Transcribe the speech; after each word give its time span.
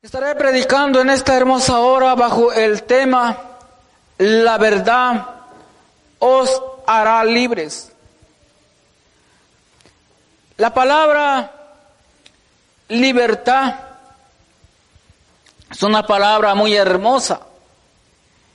Estaré 0.00 0.36
predicando 0.36 1.00
en 1.00 1.10
esta 1.10 1.34
hermosa 1.34 1.80
hora 1.80 2.14
bajo 2.14 2.52
el 2.52 2.84
tema 2.84 3.36
La 4.18 4.56
verdad 4.56 5.26
os 6.20 6.62
hará 6.86 7.24
libres. 7.24 7.90
La 10.56 10.72
palabra 10.72 11.50
libertad 12.86 13.74
es 15.68 15.82
una 15.82 16.06
palabra 16.06 16.54
muy 16.54 16.76
hermosa, 16.76 17.40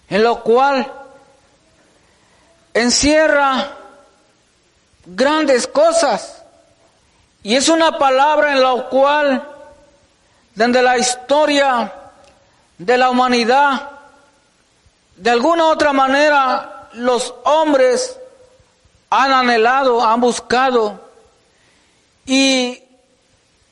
en 0.08 0.24
lo 0.24 0.44
cual 0.44 0.90
encierra 2.74 3.68
grandes 5.06 5.68
cosas 5.68 6.42
y 7.44 7.58
es 7.58 7.68
una 7.68 7.98
palabra 7.98 8.54
en 8.54 8.64
la 8.64 8.84
cual 8.84 9.53
desde 10.56 10.82
la 10.82 10.98
historia 10.98 11.92
de 12.78 12.98
la 12.98 13.10
humanidad, 13.10 13.90
de 15.16 15.30
alguna 15.30 15.68
otra 15.68 15.94
manera 15.94 16.90
los 16.94 17.34
hombres 17.44 18.20
han 19.10 19.32
anhelado, 19.32 20.04
han 20.04 20.22
buscado 20.22 21.00
y 22.26 22.82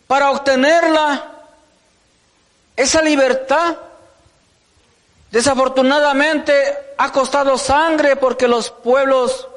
para 0.07 0.31
obtenerla, 0.31 1.23
esa 2.75 3.01
libertad, 3.01 3.77
desafortunadamente 5.29 6.53
ha 6.97 7.11
costado 7.11 7.57
sangre 7.57 8.15
porque 8.17 8.47
los 8.47 8.71
pueblos 8.71 9.47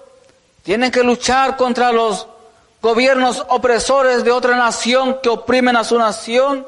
tienen 0.63 0.91
que 0.91 1.03
luchar 1.03 1.57
contra 1.57 1.91
los 1.91 2.29
gobiernos 2.81 3.45
opresores 3.49 4.25
de 4.25 4.31
otra 4.31 4.57
nación 4.57 5.19
que 5.23 5.29
oprimen 5.29 5.77
a 5.77 5.85
su 5.85 5.99
nación 5.99 6.67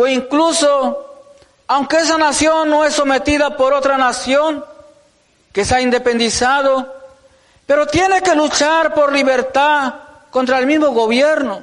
o 0.00 0.06
incluso, 0.06 1.24
aunque 1.66 1.96
esa 1.96 2.16
nación 2.18 2.70
no 2.70 2.84
es 2.84 2.94
sometida 2.94 3.56
por 3.56 3.72
otra 3.72 3.98
nación 3.98 4.64
que 5.52 5.64
se 5.64 5.74
ha 5.74 5.80
independizado, 5.80 6.94
pero 7.66 7.84
tiene 7.88 8.22
que 8.22 8.36
luchar 8.36 8.94
por 8.94 9.12
libertad 9.12 9.94
contra 10.30 10.60
el 10.60 10.66
mismo 10.66 10.92
gobierno. 10.92 11.62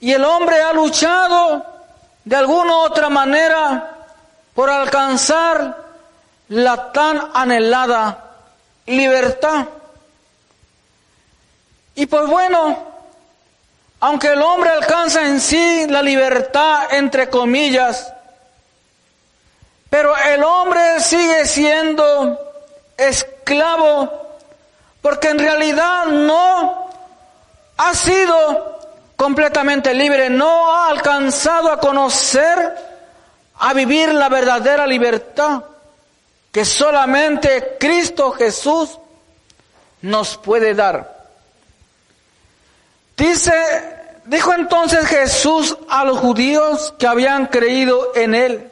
Y 0.00 0.12
el 0.12 0.22
hombre 0.22 0.60
ha 0.60 0.74
luchado 0.74 1.64
de 2.26 2.36
alguna 2.36 2.74
u 2.74 2.80
otra 2.80 3.08
manera 3.08 3.90
por 4.54 4.68
alcanzar 4.68 5.78
la 6.50 6.92
tan 6.92 7.30
anhelada 7.32 8.22
libertad. 8.84 9.64
Y 11.94 12.04
pues 12.04 12.26
bueno, 12.28 12.97
aunque 14.00 14.28
el 14.28 14.42
hombre 14.42 14.70
alcanza 14.70 15.26
en 15.26 15.40
sí 15.40 15.86
la 15.88 16.02
libertad, 16.02 16.92
entre 16.92 17.28
comillas, 17.28 18.12
pero 19.90 20.16
el 20.16 20.42
hombre 20.44 21.00
sigue 21.00 21.46
siendo 21.46 22.38
esclavo 22.96 24.28
porque 25.00 25.28
en 25.28 25.38
realidad 25.38 26.06
no 26.06 26.90
ha 27.76 27.94
sido 27.94 28.78
completamente 29.16 29.94
libre, 29.94 30.30
no 30.30 30.72
ha 30.72 30.88
alcanzado 30.88 31.72
a 31.72 31.80
conocer, 31.80 32.76
a 33.58 33.72
vivir 33.72 34.12
la 34.12 34.28
verdadera 34.28 34.86
libertad 34.86 35.62
que 36.52 36.64
solamente 36.64 37.76
Cristo 37.78 38.32
Jesús 38.32 38.98
nos 40.02 40.36
puede 40.36 40.74
dar. 40.74 41.17
Dice, 43.18 43.52
dijo 44.26 44.54
entonces 44.54 45.04
Jesús 45.06 45.76
a 45.88 46.04
los 46.04 46.20
judíos 46.20 46.94
que 47.00 47.06
habían 47.08 47.46
creído 47.46 48.12
en 48.14 48.36
él, 48.36 48.70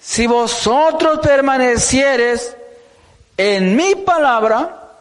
si 0.00 0.26
vosotros 0.26 1.20
permanecieres 1.20 2.56
en 3.36 3.76
mi 3.76 3.94
palabra, 3.96 4.94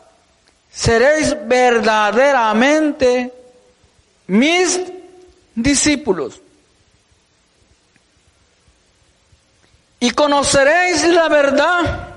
seréis 0.70 1.38
verdaderamente 1.48 3.34
mis 4.28 4.82
discípulos. 5.56 6.42
Y 10.02 10.12
conoceréis 10.12 11.08
la 11.08 11.30
verdad, 11.30 12.10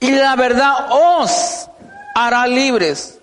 y 0.00 0.10
la 0.10 0.34
verdad 0.34 0.88
os 0.90 1.68
hará 2.16 2.48
libres. 2.48 3.20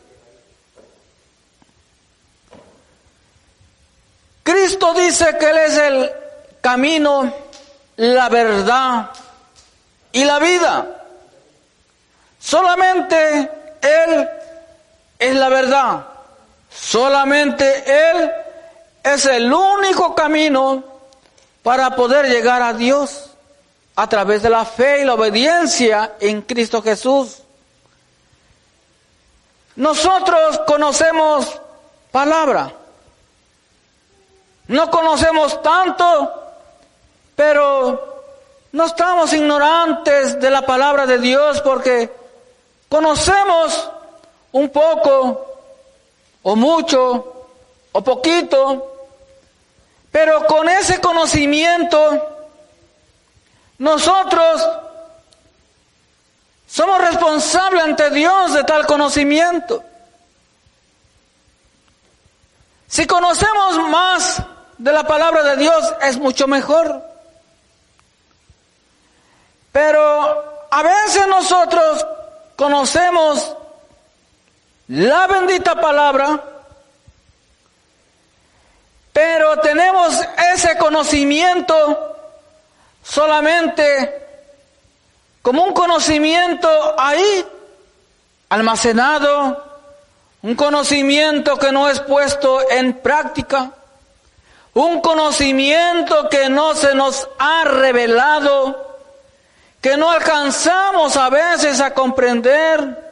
Cristo 4.43 4.93
dice 4.93 5.37
que 5.37 5.49
Él 5.49 5.57
es 5.57 5.77
el 5.77 6.11
camino, 6.61 7.33
la 7.97 8.29
verdad 8.29 9.11
y 10.11 10.23
la 10.23 10.39
vida. 10.39 10.87
Solamente 12.39 13.51
Él 13.81 14.29
es 15.19 15.35
la 15.35 15.49
verdad. 15.49 16.05
Solamente 16.69 18.09
Él 18.11 18.31
es 19.03 19.25
el 19.25 19.51
único 19.51 20.15
camino 20.15 20.83
para 21.63 21.95
poder 21.95 22.27
llegar 22.27 22.61
a 22.61 22.73
Dios 22.73 23.29
a 23.95 24.07
través 24.07 24.41
de 24.41 24.49
la 24.49 24.63
fe 24.63 25.01
y 25.01 25.05
la 25.05 25.15
obediencia 25.15 26.13
en 26.19 26.41
Cristo 26.41 26.81
Jesús. 26.81 27.39
Nosotros 29.75 30.61
conocemos 30.65 31.59
palabra. 32.11 32.73
No 34.69 34.91
conocemos 34.91 35.63
tanto, 35.63 36.31
pero 37.35 38.23
no 38.71 38.85
estamos 38.85 39.33
ignorantes 39.33 40.39
de 40.39 40.51
la 40.51 40.61
palabra 40.61 41.07
de 41.07 41.17
Dios 41.17 41.59
porque 41.61 42.13
conocemos 42.87 43.89
un 44.51 44.69
poco 44.69 45.55
o 46.43 46.55
mucho 46.55 47.47
o 47.93 48.03
poquito, 48.03 49.07
pero 50.11 50.45
con 50.45 50.69
ese 50.69 51.01
conocimiento 51.01 52.45
nosotros 53.79 54.69
somos 56.67 57.01
responsables 57.01 57.83
ante 57.85 58.11
Dios 58.11 58.53
de 58.53 58.63
tal 58.65 58.85
conocimiento. 58.85 59.83
Si 62.87 63.07
conocemos 63.07 63.89
más 63.89 64.43
de 64.79 64.93
la 64.93 65.03
palabra 65.03 65.43
de 65.43 65.57
Dios 65.57 65.93
es 66.01 66.17
mucho 66.17 66.47
mejor. 66.47 67.03
Pero 69.71 70.67
a 70.71 70.81
veces 70.81 71.27
nosotros 71.27 72.07
conocemos 72.55 73.55
la 74.87 75.27
bendita 75.27 75.79
palabra, 75.79 76.43
pero 79.11 79.59
tenemos 79.59 80.17
ese 80.53 80.77
conocimiento 80.77 82.15
solamente 83.03 84.27
como 85.41 85.63
un 85.65 85.73
conocimiento 85.73 86.69
ahí, 86.97 87.45
almacenado, 88.47 89.65
un 90.41 90.55
conocimiento 90.55 91.57
que 91.57 91.71
no 91.73 91.89
es 91.89 91.99
puesto 91.99 92.69
en 92.71 92.93
práctica 92.93 93.73
un 94.79 95.01
conocimiento 95.01 96.29
que 96.29 96.47
no 96.47 96.73
se 96.73 96.95
nos 96.95 97.27
ha 97.37 97.65
revelado, 97.65 98.97
que 99.81 99.97
no 99.97 100.09
alcanzamos 100.09 101.17
a 101.17 101.29
veces 101.29 101.81
a 101.81 101.93
comprender, 101.93 103.11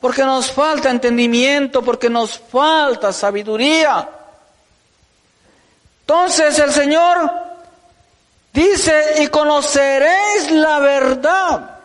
porque 0.00 0.22
nos 0.22 0.52
falta 0.52 0.90
entendimiento, 0.90 1.82
porque 1.82 2.08
nos 2.08 2.38
falta 2.38 3.12
sabiduría. 3.12 4.08
Entonces 6.02 6.56
el 6.60 6.72
Señor 6.72 7.32
dice, 8.52 9.22
y 9.24 9.26
conoceréis 9.26 10.52
la 10.52 10.78
verdad, 10.78 11.80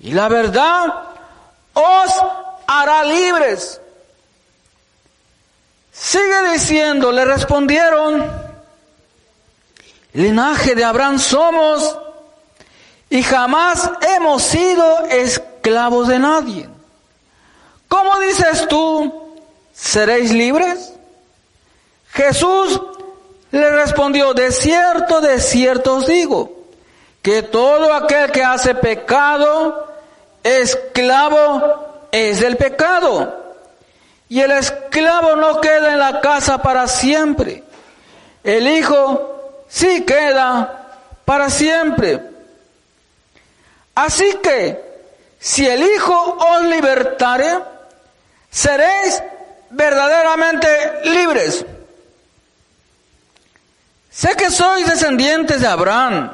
y 0.00 0.10
la 0.10 0.26
verdad 0.26 0.92
os 1.72 2.22
hará 2.66 3.04
libres. 3.04 3.80
Sigue 5.98 6.52
diciendo, 6.52 7.10
le 7.10 7.24
respondieron, 7.24 8.30
linaje 10.12 10.74
de 10.74 10.84
Abraham 10.84 11.18
somos 11.18 11.98
y 13.08 13.22
jamás 13.22 13.90
hemos 14.14 14.42
sido 14.42 15.06
esclavos 15.06 16.08
de 16.08 16.18
nadie. 16.18 16.68
¿Cómo 17.88 18.18
dices 18.20 18.68
tú, 18.68 19.40
seréis 19.72 20.32
libres? 20.32 20.92
Jesús 22.12 22.80
le 23.50 23.70
respondió, 23.70 24.34
de 24.34 24.52
cierto, 24.52 25.22
de 25.22 25.40
cierto 25.40 25.96
os 25.96 26.06
digo, 26.06 26.52
que 27.22 27.42
todo 27.42 27.94
aquel 27.94 28.30
que 28.32 28.44
hace 28.44 28.74
pecado, 28.74 29.94
esclavo 30.42 32.08
es 32.12 32.40
del 32.40 32.58
pecado. 32.58 33.45
Y 34.28 34.40
el 34.40 34.50
esclavo 34.50 35.36
no 35.36 35.60
queda 35.60 35.92
en 35.92 35.98
la 35.98 36.20
casa 36.20 36.58
para 36.58 36.88
siempre. 36.88 37.62
el 38.42 38.66
Hijo 38.66 39.64
sí 39.68 40.04
queda 40.04 40.86
para 41.24 41.50
siempre. 41.50 42.22
Así 43.94 44.38
que, 44.42 44.84
si 45.38 45.66
el 45.66 45.82
Hijo 45.82 46.36
os 46.38 46.62
libertare, 46.64 47.58
seréis 48.50 49.22
verdaderamente 49.70 50.68
libres. 51.04 51.64
Sé 54.10 54.34
que 54.34 54.50
sois 54.50 54.86
descendientes 54.86 55.60
de 55.60 55.66
Abraham, 55.66 56.32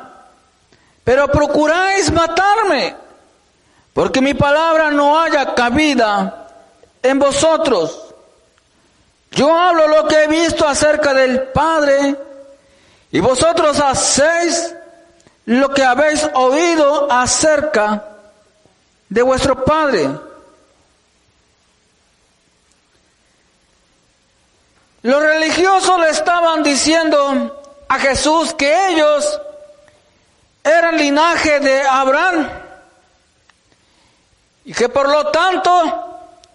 pero 1.02 1.28
procuráis 1.28 2.12
matarme, 2.12 2.94
porque 3.92 4.20
mi 4.20 4.34
palabra 4.34 4.90
no 4.90 5.20
haya 5.20 5.54
cabida 5.54 6.41
en 7.02 7.19
vosotros. 7.19 8.14
Yo 9.32 9.56
hablo 9.56 9.88
lo 9.88 10.06
que 10.06 10.25
he 10.25 10.26
visto 10.28 10.66
acerca 10.66 11.14
del 11.14 11.43
Padre, 11.44 12.16
y 13.10 13.20
vosotros 13.20 13.78
hacéis 13.81 14.75
lo 15.46 15.70
que 15.70 15.82
habéis 15.82 16.28
oído 16.34 17.10
acerca 17.10 18.04
de 19.08 19.22
vuestro 19.22 19.64
Padre. 19.64 20.10
Los 25.02 25.20
religiosos 25.20 25.98
le 25.98 26.10
estaban 26.10 26.62
diciendo 26.62 27.60
a 27.88 27.98
Jesús 27.98 28.55
que 28.55 28.88
ellos 28.90 29.40
eran 30.62 30.96
linaje 30.96 31.58
de 31.58 31.82
Abraham 31.82 32.48
y 34.64 34.72
que 34.72 34.88
por 34.88 35.08
lo 35.08 35.26
tanto 35.28 36.11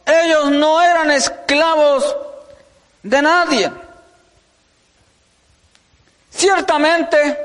ellos 0.07 0.51
no 0.51 0.81
eran 0.81 1.11
esclavos 1.11 2.15
de 3.03 3.21
nadie. 3.21 3.71
Ciertamente 6.31 7.37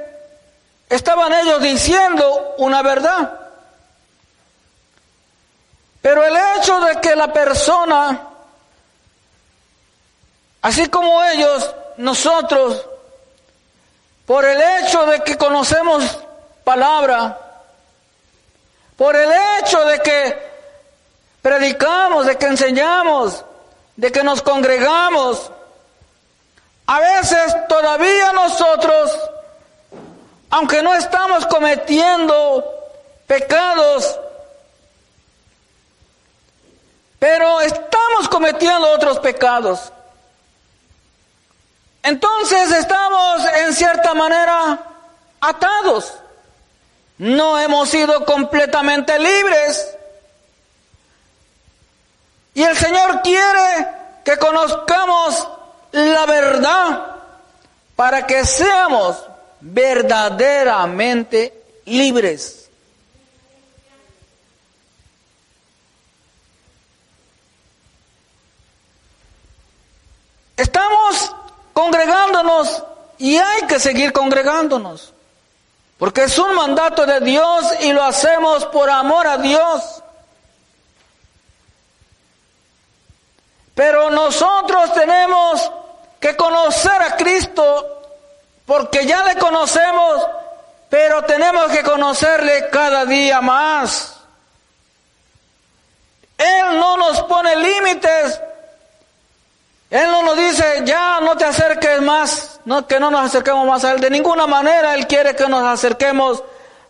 estaban 0.89 1.33
ellos 1.33 1.61
diciendo 1.61 2.55
una 2.59 2.83
verdad, 2.83 3.41
pero 6.01 6.25
el 6.25 6.37
hecho 6.37 6.81
de 6.81 7.01
que 7.01 7.17
la 7.17 7.33
persona, 7.33 8.29
así 10.61 10.89
como 10.89 11.25
ellos, 11.25 11.75
nosotros, 11.97 12.87
por 14.27 14.45
el 14.45 14.61
hecho 14.61 15.05
de 15.07 15.21
que 15.23 15.37
conocemos 15.37 16.19
palabra, 16.65 17.39
por 18.97 19.17
el 19.17 19.31
hecho 19.59 19.85
de 19.85 20.01
que 20.01 20.52
predicamos, 21.43 22.27
de 22.27 22.39
que 22.39 22.47
enseñamos, 22.47 23.45
de 23.97 24.11
que 24.11 24.23
nos 24.23 24.41
congregamos, 24.41 25.51
a 26.87 27.01
veces 27.01 27.55
todavía 27.69 28.33
nosotros, 28.33 29.19
aunque 30.51 30.83
no 30.83 30.95
estamos 30.95 31.47
cometiendo 31.47 32.65
pecados, 33.27 34.19
pero 37.19 37.61
estamos 37.61 38.29
cometiendo 38.29 38.91
otros 38.91 39.19
pecados. 39.19 39.93
Entonces 42.03 42.73
estamos 42.73 43.45
en 43.55 43.73
cierta 43.73 44.13
manera 44.13 44.79
atados. 45.41 46.15
No 47.19 47.59
hemos 47.61 47.89
sido 47.91 48.25
completamente 48.25 49.17
libres. 49.19 49.97
Y 52.55 52.63
el 52.63 52.77
Señor 52.77 53.23
quiere 53.23 53.89
que 54.25 54.37
conozcamos 54.37 55.49
la 55.93 56.27
verdad 56.27 57.17
para 57.97 58.27
que 58.27 58.45
seamos 58.45 59.25
verdaderamente 59.61 61.63
libres. 61.87 62.69
Estamos 70.57 71.35
congregándonos 71.73 72.83
y 73.19 73.37
hay 73.37 73.63
que 73.67 73.81
seguir 73.81 74.13
congregándonos. 74.13 75.13
Porque 75.99 76.25
es 76.25 76.39
un 76.39 76.55
mandato 76.55 77.07
de 77.07 77.21
Dios 77.21 77.65
y 77.81 77.93
lo 77.93 78.03
hacemos 78.03 78.67
por 78.67 78.91
amor 78.91 79.27
a 79.27 79.39
Dios. 79.39 80.02
Pero 83.75 84.11
nosotros 84.11 84.93
tenemos 84.93 85.71
que 86.21 86.37
conocer 86.37 87.03
a 87.03 87.17
Cristo 87.17 88.03
porque 88.67 89.07
ya 89.07 89.25
le 89.25 89.37
conocemos, 89.37 90.27
pero 90.89 91.23
tenemos 91.23 91.71
que 91.73 91.83
conocerle 91.83 92.69
cada 92.71 93.05
día 93.05 93.41
más. 93.41 94.21
Él 96.39 96.79
no 96.79 96.97
nos 96.97 97.23
pone 97.23 97.57
límites 97.57 98.41
él 99.93 100.11
no 100.11 100.23
nos 100.23 100.39
dice, 100.39 100.83
ya 100.87 101.21
no 101.21 101.37
te 101.37 101.45
acerques 101.45 102.01
más, 102.01 102.61
no, 102.65 102.87
que 102.87 102.99
no 102.99 103.11
nos 103.11 103.27
acerquemos 103.27 103.67
más 103.67 103.85
a 103.85 103.93
Él. 103.93 104.01
De 104.01 104.09
ninguna 104.09 104.47
manera 104.47 104.95
Él 104.95 105.07
quiere 105.07 105.37
que 105.37 105.47
nos 105.47 105.63
acerquemos 105.65 106.43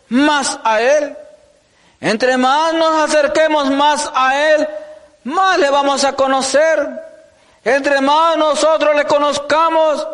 más 0.07 0.57
a 0.63 0.79
Él. 0.79 1.13
Entre 1.99 2.37
más 2.37 2.73
nos 2.73 3.03
acerquemos 3.03 3.69
más 3.71 4.09
a 4.15 4.53
Él, 4.53 4.69
más 5.23 5.57
le 5.59 5.69
vamos 5.69 6.03
a 6.03 6.13
conocer. 6.13 6.87
Entre 7.63 8.01
más 8.01 8.37
nosotros 8.37 8.95
le 8.95 9.05
conozcamos, 9.05 10.05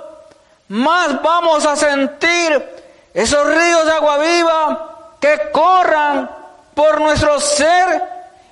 más 0.68 1.22
vamos 1.22 1.66
a 1.66 1.76
sentir 1.76 2.80
esos 3.14 3.46
ríos 3.48 3.86
de 3.86 3.92
agua 3.92 4.18
viva 4.18 5.16
que 5.20 5.52
corran 5.52 6.30
por 6.76 7.02
nuestro 7.02 7.40
ser 7.40 8.04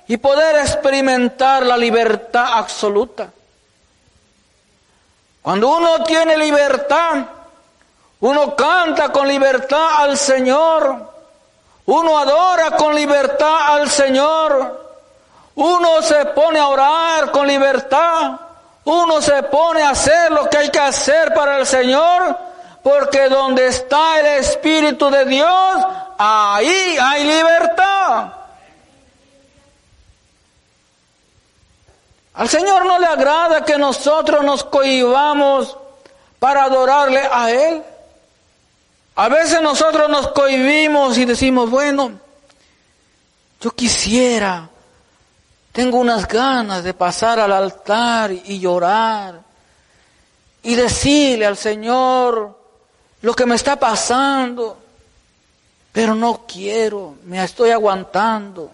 y 0.08 0.16
poder 0.16 0.56
experimentar 0.56 1.64
la 1.64 1.76
libertad 1.76 2.54
absoluta. 2.54 3.28
Cuando 5.42 5.68
uno 5.68 6.02
tiene 6.02 6.36
libertad, 6.36 7.24
uno 8.20 8.56
canta 8.56 9.10
con 9.12 9.28
libertad 9.28 10.02
al 10.02 10.18
Señor, 10.18 11.12
uno 11.86 12.18
adora 12.18 12.72
con 12.72 12.94
libertad 12.94 13.74
al 13.74 13.88
Señor, 13.88 14.87
uno 15.58 16.02
se 16.02 16.24
pone 16.26 16.60
a 16.60 16.68
orar 16.68 17.32
con 17.32 17.44
libertad, 17.44 18.38
uno 18.84 19.20
se 19.20 19.42
pone 19.42 19.82
a 19.82 19.90
hacer 19.90 20.30
lo 20.30 20.48
que 20.48 20.56
hay 20.56 20.70
que 20.70 20.78
hacer 20.78 21.34
para 21.34 21.58
el 21.58 21.66
Señor, 21.66 22.38
porque 22.80 23.28
donde 23.28 23.66
está 23.66 24.20
el 24.20 24.26
Espíritu 24.38 25.10
de 25.10 25.24
Dios, 25.24 25.84
ahí 26.16 26.96
hay 27.00 27.24
libertad. 27.24 28.32
Al 32.34 32.48
Señor 32.48 32.86
no 32.86 33.00
le 33.00 33.06
agrada 33.06 33.64
que 33.64 33.76
nosotros 33.78 34.44
nos 34.44 34.62
cohibamos 34.62 35.76
para 36.38 36.62
adorarle 36.62 37.28
a 37.32 37.50
Él. 37.50 37.82
A 39.16 39.28
veces 39.28 39.60
nosotros 39.60 40.08
nos 40.08 40.28
cohibimos 40.28 41.18
y 41.18 41.24
decimos, 41.24 41.68
bueno, 41.68 42.12
yo 43.60 43.72
quisiera, 43.72 44.68
tengo 45.72 45.98
unas 45.98 46.26
ganas 46.26 46.82
de 46.82 46.94
pasar 46.94 47.38
al 47.38 47.52
altar 47.52 48.32
y 48.32 48.58
llorar 48.58 49.40
y 50.62 50.74
decirle 50.74 51.46
al 51.46 51.56
Señor 51.56 52.56
lo 53.22 53.34
que 53.34 53.46
me 53.46 53.54
está 53.54 53.76
pasando, 53.76 54.76
pero 55.92 56.14
no 56.14 56.44
quiero, 56.46 57.16
me 57.24 57.42
estoy 57.42 57.70
aguantando. 57.70 58.70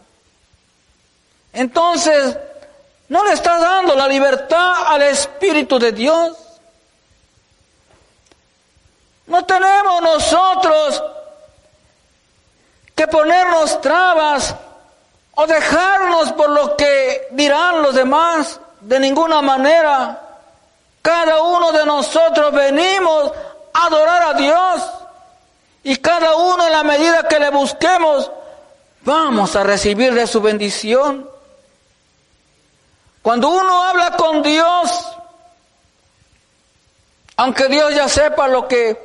Entonces, 1.53 2.37
no 3.09 3.25
le 3.25 3.33
está 3.33 3.59
dando 3.59 3.95
la 3.95 4.09
libertad 4.09 4.87
al 4.87 5.03
Espíritu 5.03 5.79
de 5.79 5.93
Dios. 5.93 6.37
No 9.27 9.45
tenemos 9.45 10.03
nosotros 10.03 11.03
que 12.95 13.07
ponernos 13.09 13.81
trabas 13.81 14.55
o 15.37 15.47
dejarnos 15.47 16.33
por 16.33 16.51
lo 16.51 16.77
que 16.77 17.29
dirán 17.33 17.83
los 17.83 17.95
demás. 17.95 18.61
De 18.81 19.01
ninguna 19.01 19.41
manera. 19.41 20.21
Cada 21.01 21.43
uno 21.43 21.73
de 21.73 21.87
nosotros 21.87 22.53
venimos 22.53 23.33
a 23.73 23.87
adorar 23.87 24.23
a 24.23 24.35
Dios. 24.35 24.83
Y 25.83 25.97
cada 25.97 26.37
uno 26.37 26.67
en 26.67 26.73
la 26.73 26.83
medida 26.83 27.29
que 27.29 27.39
le 27.39 27.51
busquemos, 27.51 28.31
vamos 29.03 29.55
a 29.57 29.63
recibir 29.63 30.15
de 30.15 30.27
su 30.27 30.41
bendición. 30.41 31.29
Cuando 33.23 33.49
uno 33.49 33.85
habla 33.85 34.17
con 34.17 34.43
Dios, 34.43 35.15
aunque 37.37 37.69
Dios 37.69 37.95
ya 37.95 38.09
sepa 38.09 38.49
lo 38.49 38.69
que 38.69 38.99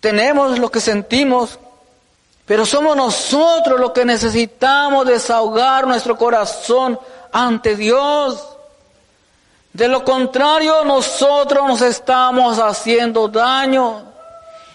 tenemos, 0.00 0.58
lo 0.58 0.70
que 0.70 0.80
sentimos, 0.80 1.58
pero 2.52 2.66
somos 2.66 2.94
nosotros 2.94 3.80
los 3.80 3.92
que 3.92 4.04
necesitamos 4.04 5.06
desahogar 5.06 5.86
nuestro 5.86 6.18
corazón 6.18 7.00
ante 7.32 7.76
Dios. 7.76 8.46
De 9.72 9.88
lo 9.88 10.04
contrario, 10.04 10.84
nosotros 10.84 11.66
nos 11.66 11.80
estamos 11.80 12.58
haciendo 12.58 13.26
daño. 13.28 14.02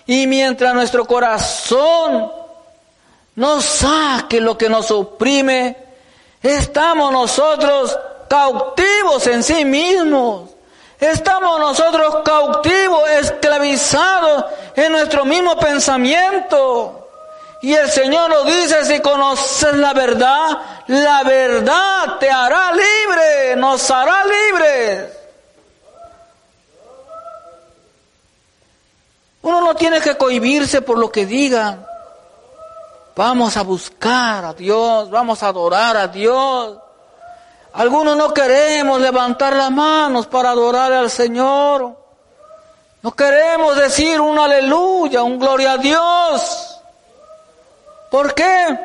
Y 0.08 0.26
mientras 0.26 0.74
nuestro 0.74 1.06
corazón 1.06 2.32
no 3.36 3.62
saque 3.62 4.42
lo 4.42 4.58
que 4.58 4.70
nos 4.70 4.90
oprime, 4.90 5.78
estamos 6.42 7.12
nosotros 7.12 7.96
cautivos 8.28 9.28
en 9.28 9.44
sí 9.44 9.64
mismos. 9.66 10.50
Estamos 11.00 11.60
nosotros 11.60 12.24
cautivos, 12.26 13.08
esclavizados 13.08 14.46
en 14.76 14.94
nuestro 14.94 15.26
mismo 15.26 15.56
pensamiento. 15.60 17.04
Y 17.62 17.74
el 17.74 17.90
Señor 17.90 18.30
nos 18.30 18.46
dice, 18.46 18.86
si 18.86 19.00
conoces 19.00 19.74
la 19.76 19.94
verdad, 19.94 20.60
la 20.88 21.24
verdad 21.24 22.18
te 22.20 22.30
hará 22.30 22.72
libre, 22.72 23.56
nos 23.56 23.90
hará 23.90 24.24
libres. 24.26 25.18
Uno 29.42 29.62
no 29.62 29.76
tiene 29.76 30.02
que 30.02 30.18
cohibirse 30.18 30.82
por 30.82 30.98
lo 30.98 31.12
que 31.12 31.26
digan. 31.26 31.86
Vamos 33.16 33.58
a 33.58 33.64
buscar 33.64 34.46
a 34.46 34.54
Dios, 34.54 35.10
vamos 35.10 35.42
a 35.42 35.48
adorar 35.48 35.98
a 35.98 36.08
Dios. 36.08 36.78
Algunos 37.74 38.16
no 38.16 38.34
queremos 38.34 39.02
levantar 39.02 39.56
las 39.56 39.72
manos 39.72 40.28
para 40.28 40.52
adorar 40.52 40.94
al 40.94 41.10
Señor. 41.10 41.96
No 43.02 43.12
queremos 43.14 43.76
decir 43.78 44.20
un 44.20 44.38
aleluya, 44.38 45.24
un 45.24 45.40
gloria 45.40 45.74
a 45.74 45.78
Dios. 45.78 46.77
¿Por 48.10 48.34
qué? 48.34 48.78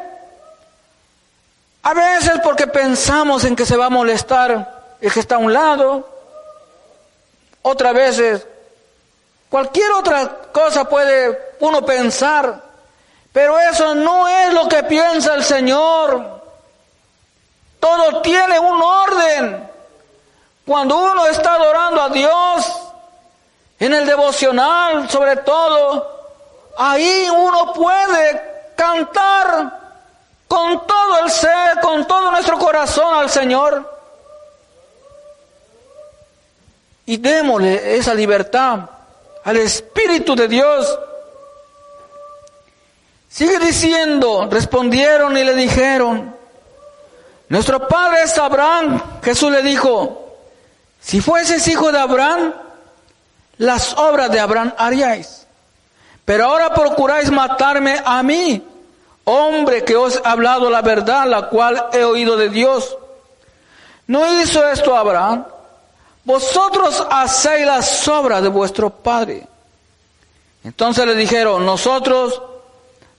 A 1.82 1.94
veces 1.94 2.40
porque 2.42 2.66
pensamos 2.66 3.44
en 3.44 3.56
que 3.56 3.66
se 3.66 3.76
va 3.76 3.86
a 3.86 3.90
molestar 3.90 4.96
el 5.00 5.12
que 5.12 5.20
está 5.20 5.36
a 5.36 5.38
un 5.38 5.52
lado. 5.52 6.08
Otras 7.62 7.94
veces, 7.94 8.46
cualquier 9.48 9.90
otra 9.92 10.28
cosa 10.52 10.84
puede 10.84 11.54
uno 11.60 11.84
pensar. 11.84 12.62
Pero 13.32 13.58
eso 13.58 13.94
no 13.94 14.28
es 14.28 14.52
lo 14.52 14.68
que 14.68 14.82
piensa 14.84 15.34
el 15.34 15.42
Señor. 15.42 16.42
Todo 17.80 18.22
tiene 18.22 18.58
un 18.58 18.80
orden. 18.80 19.70
Cuando 20.66 20.96
uno 20.96 21.26
está 21.26 21.54
adorando 21.54 22.02
a 22.02 22.08
Dios, 22.10 22.82
en 23.80 23.94
el 23.94 24.06
devocional 24.06 25.10
sobre 25.10 25.36
todo, 25.38 26.08
ahí 26.76 27.28
uno 27.28 27.72
puede 27.72 28.51
cantar 28.74 29.80
con 30.48 30.86
todo 30.86 31.24
el 31.24 31.30
ser, 31.30 31.80
con 31.80 32.06
todo 32.06 32.30
nuestro 32.30 32.58
corazón 32.58 33.14
al 33.14 33.30
Señor. 33.30 33.90
Y 37.06 37.16
démosle 37.16 37.96
esa 37.96 38.14
libertad 38.14 38.80
al 39.44 39.56
Espíritu 39.56 40.34
de 40.34 40.48
Dios. 40.48 40.98
Sigue 43.28 43.58
diciendo, 43.58 44.46
respondieron 44.50 45.36
y 45.36 45.42
le 45.42 45.54
dijeron, 45.54 46.36
nuestro 47.48 47.88
padre 47.88 48.24
es 48.24 48.36
Abraham. 48.38 49.00
Jesús 49.22 49.50
le 49.50 49.62
dijo, 49.62 50.36
si 51.00 51.20
fueses 51.20 51.66
hijo 51.66 51.90
de 51.90 51.98
Abraham, 51.98 52.54
las 53.58 53.96
obras 53.96 54.30
de 54.30 54.40
Abraham 54.40 54.74
haríais. 54.76 55.46
Pero 56.24 56.46
ahora 56.46 56.72
procuráis 56.72 57.30
matarme 57.30 58.00
a 58.04 58.22
mí, 58.22 58.62
hombre 59.24 59.84
que 59.84 59.96
os 59.96 60.16
he 60.16 60.20
hablado 60.24 60.70
la 60.70 60.82
verdad, 60.82 61.26
la 61.26 61.48
cual 61.48 61.88
he 61.92 62.04
oído 62.04 62.36
de 62.36 62.48
Dios. 62.48 62.96
¿No 64.06 64.40
hizo 64.40 64.66
esto 64.68 64.96
Abraham? 64.96 65.44
Vosotros 66.24 67.04
hacéis 67.10 67.66
las 67.66 68.06
obras 68.08 68.42
de 68.42 68.48
vuestro 68.48 68.90
padre. 68.90 69.46
Entonces 70.64 71.04
le 71.06 71.16
dijeron, 71.16 71.66
nosotros 71.66 72.40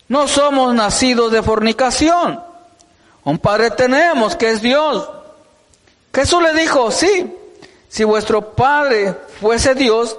no 0.07 0.27
somos 0.27 0.73
nacidos 0.73 1.31
de 1.31 1.43
fornicación 1.43 2.53
un 3.25 3.37
Padre 3.39 3.71
tenemos 3.71 4.35
que 4.35 4.51
es 4.51 4.61
Dios. 4.61 5.09
Jesús 6.13 6.43
le 6.43 6.53
dijo, 6.53 6.91
sí, 6.91 7.33
si 7.87 8.03
vuestro 8.03 8.53
Padre 8.53 9.15
fuese 9.39 9.75
Dios, 9.75 10.17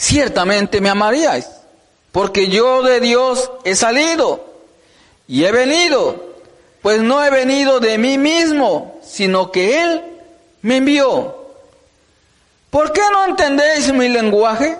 ciertamente 0.00 0.80
me 0.80 0.88
amaríais, 0.88 1.46
porque 2.10 2.48
yo 2.48 2.82
de 2.82 3.00
Dios 3.00 3.52
he 3.64 3.76
salido 3.76 4.42
y 5.28 5.44
he 5.44 5.52
venido, 5.52 6.24
pues 6.80 7.02
no 7.02 7.22
he 7.22 7.28
venido 7.28 7.80
de 7.80 7.98
mí 7.98 8.16
mismo, 8.16 8.98
sino 9.02 9.52
que 9.52 9.82
Él 9.82 10.02
me 10.62 10.78
envió. 10.78 11.36
¿Por 12.70 12.92
qué 12.92 13.02
no 13.12 13.26
entendéis 13.26 13.92
mi 13.92 14.08
lenguaje? 14.08 14.78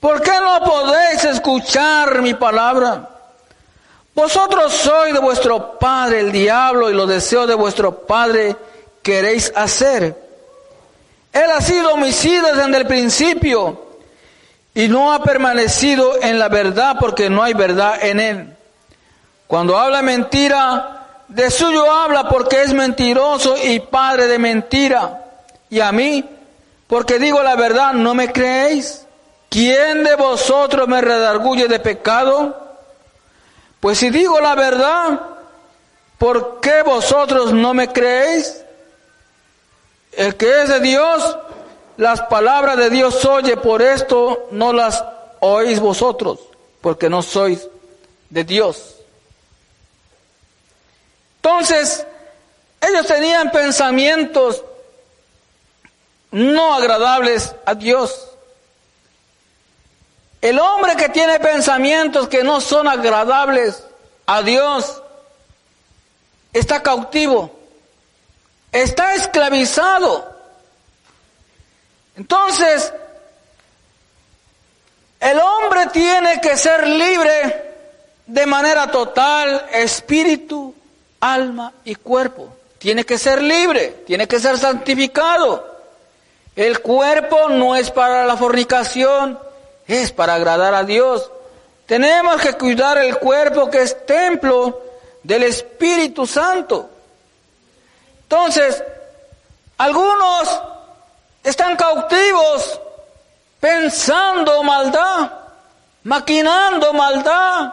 ¿Por 0.00 0.20
qué 0.20 0.32
no 0.32 0.64
podéis 0.64 1.22
escuchar 1.24 2.20
mi 2.20 2.34
palabra? 2.34 3.10
Vosotros 4.12 4.72
sois 4.72 5.14
de 5.14 5.20
vuestro 5.20 5.78
padre 5.78 6.18
el 6.18 6.32
diablo 6.32 6.90
y 6.90 6.94
los 6.94 7.08
deseos 7.08 7.46
de 7.46 7.54
vuestro 7.54 8.04
padre 8.06 8.56
queréis 9.02 9.52
hacer. 9.54 10.20
Él 11.32 11.50
ha 11.50 11.60
sido 11.60 11.94
homicida 11.94 12.52
desde 12.52 12.76
el 12.76 12.86
principio 12.88 13.91
y 14.74 14.88
no 14.88 15.12
ha 15.12 15.22
permanecido 15.22 16.22
en 16.22 16.38
la 16.38 16.48
verdad 16.48 16.96
porque 16.98 17.28
no 17.28 17.42
hay 17.42 17.54
verdad 17.54 18.02
en 18.02 18.20
él. 18.20 18.56
Cuando 19.46 19.78
habla 19.78 20.00
mentira, 20.00 21.02
de 21.28 21.50
suyo 21.50 21.90
habla 21.90 22.28
porque 22.28 22.62
es 22.62 22.72
mentiroso 22.72 23.56
y 23.62 23.80
padre 23.80 24.26
de 24.26 24.38
mentira. 24.38 25.24
Y 25.68 25.80
a 25.80 25.92
mí, 25.92 26.24
porque 26.86 27.18
digo 27.18 27.42
la 27.42 27.54
verdad, 27.56 27.92
no 27.92 28.14
me 28.14 28.32
creéis. 28.32 29.06
¿Quién 29.50 30.04
de 30.04 30.14
vosotros 30.14 30.88
me 30.88 31.02
redarguye 31.02 31.68
de 31.68 31.78
pecado? 31.78 32.76
Pues 33.80 33.98
si 33.98 34.08
digo 34.08 34.40
la 34.40 34.54
verdad, 34.54 35.20
¿por 36.16 36.60
qué 36.60 36.82
vosotros 36.82 37.52
no 37.52 37.74
me 37.74 37.88
creéis? 37.88 38.62
El 40.12 40.36
que 40.36 40.62
es 40.62 40.68
de 40.68 40.80
Dios, 40.80 41.36
las 41.96 42.22
palabras 42.22 42.76
de 42.76 42.90
Dios 42.90 43.24
oye, 43.24 43.56
por 43.56 43.82
esto 43.82 44.48
no 44.50 44.72
las 44.72 45.04
oís 45.40 45.80
vosotros, 45.80 46.38
porque 46.80 47.08
no 47.08 47.22
sois 47.22 47.68
de 48.30 48.44
Dios. 48.44 48.96
Entonces, 51.36 52.06
ellos 52.80 53.06
tenían 53.06 53.50
pensamientos 53.50 54.64
no 56.30 56.74
agradables 56.74 57.54
a 57.66 57.74
Dios. 57.74 58.28
El 60.40 60.58
hombre 60.58 60.96
que 60.96 61.08
tiene 61.08 61.38
pensamientos 61.38 62.28
que 62.28 62.42
no 62.42 62.60
son 62.60 62.88
agradables 62.88 63.84
a 64.26 64.42
Dios 64.42 65.02
está 66.52 66.82
cautivo, 66.82 67.50
está 68.72 69.14
esclavizado. 69.14 70.31
Entonces, 72.16 72.92
el 75.20 75.38
hombre 75.38 75.86
tiene 75.92 76.40
que 76.40 76.56
ser 76.56 76.86
libre 76.86 77.72
de 78.26 78.46
manera 78.46 78.90
total, 78.90 79.66
espíritu, 79.72 80.74
alma 81.20 81.72
y 81.84 81.94
cuerpo. 81.94 82.48
Tiene 82.78 83.04
que 83.04 83.16
ser 83.18 83.40
libre, 83.40 84.02
tiene 84.06 84.26
que 84.26 84.40
ser 84.40 84.58
santificado. 84.58 85.70
El 86.56 86.80
cuerpo 86.80 87.48
no 87.48 87.76
es 87.76 87.90
para 87.90 88.26
la 88.26 88.36
fornicación, 88.36 89.38
es 89.86 90.12
para 90.12 90.34
agradar 90.34 90.74
a 90.74 90.82
Dios. 90.82 91.30
Tenemos 91.86 92.40
que 92.40 92.54
cuidar 92.54 92.98
el 92.98 93.18
cuerpo 93.18 93.70
que 93.70 93.82
es 93.82 94.04
templo 94.04 94.82
del 95.22 95.44
Espíritu 95.44 96.26
Santo. 96.26 96.90
Entonces, 98.22 98.82
algunos 99.78 100.60
están 101.42 101.76
cautivos 101.76 102.80
pensando 103.60 104.62
maldad, 104.62 105.30
maquinando 106.04 106.92
maldad. 106.92 107.72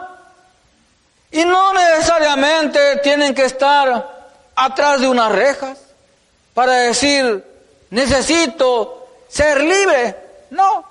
Y 1.32 1.44
no 1.44 1.72
necesariamente 1.74 2.96
tienen 2.96 3.34
que 3.34 3.44
estar 3.44 4.30
atrás 4.56 5.00
de 5.00 5.08
unas 5.08 5.32
rejas 5.32 5.78
para 6.54 6.72
decir, 6.72 7.44
necesito 7.90 9.08
ser 9.28 9.60
libre. 9.60 10.16
No, 10.50 10.84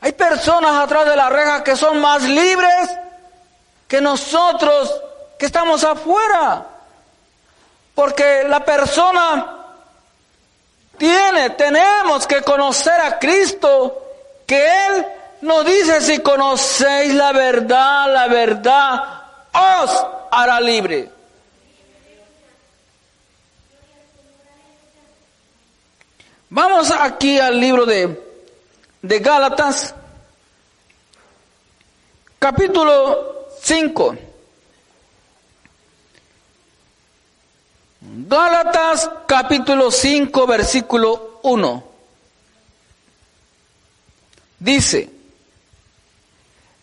hay 0.00 0.12
personas 0.12 0.82
atrás 0.82 1.06
de 1.06 1.16
la 1.16 1.30
reja 1.30 1.64
que 1.64 1.76
son 1.76 2.00
más 2.00 2.22
libres 2.22 2.90
que 3.88 4.00
nosotros 4.00 4.94
que 5.38 5.46
estamos 5.46 5.82
afuera. 5.82 6.66
Porque 7.94 8.44
la 8.46 8.64
persona 8.64 9.63
tiene, 10.98 11.50
tenemos 11.50 12.26
que 12.26 12.42
conocer 12.42 13.00
a 13.00 13.18
Cristo, 13.18 14.02
que 14.46 14.64
Él 14.64 15.06
nos 15.42 15.64
dice, 15.64 16.00
si 16.00 16.20
conocéis 16.20 17.14
la 17.14 17.32
verdad, 17.32 18.12
la 18.12 18.28
verdad 18.28 19.22
os 19.52 20.06
hará 20.30 20.60
libre. 20.60 21.10
Vamos 26.50 26.90
aquí 26.92 27.38
al 27.38 27.58
libro 27.58 27.84
de, 27.84 28.22
de 29.02 29.18
Gálatas, 29.18 29.94
capítulo 32.38 33.48
5. 33.60 34.33
Gálatas 38.16 39.10
capítulo 39.26 39.90
5 39.90 40.46
versículo 40.46 41.40
1. 41.42 41.84
Dice, 44.60 45.10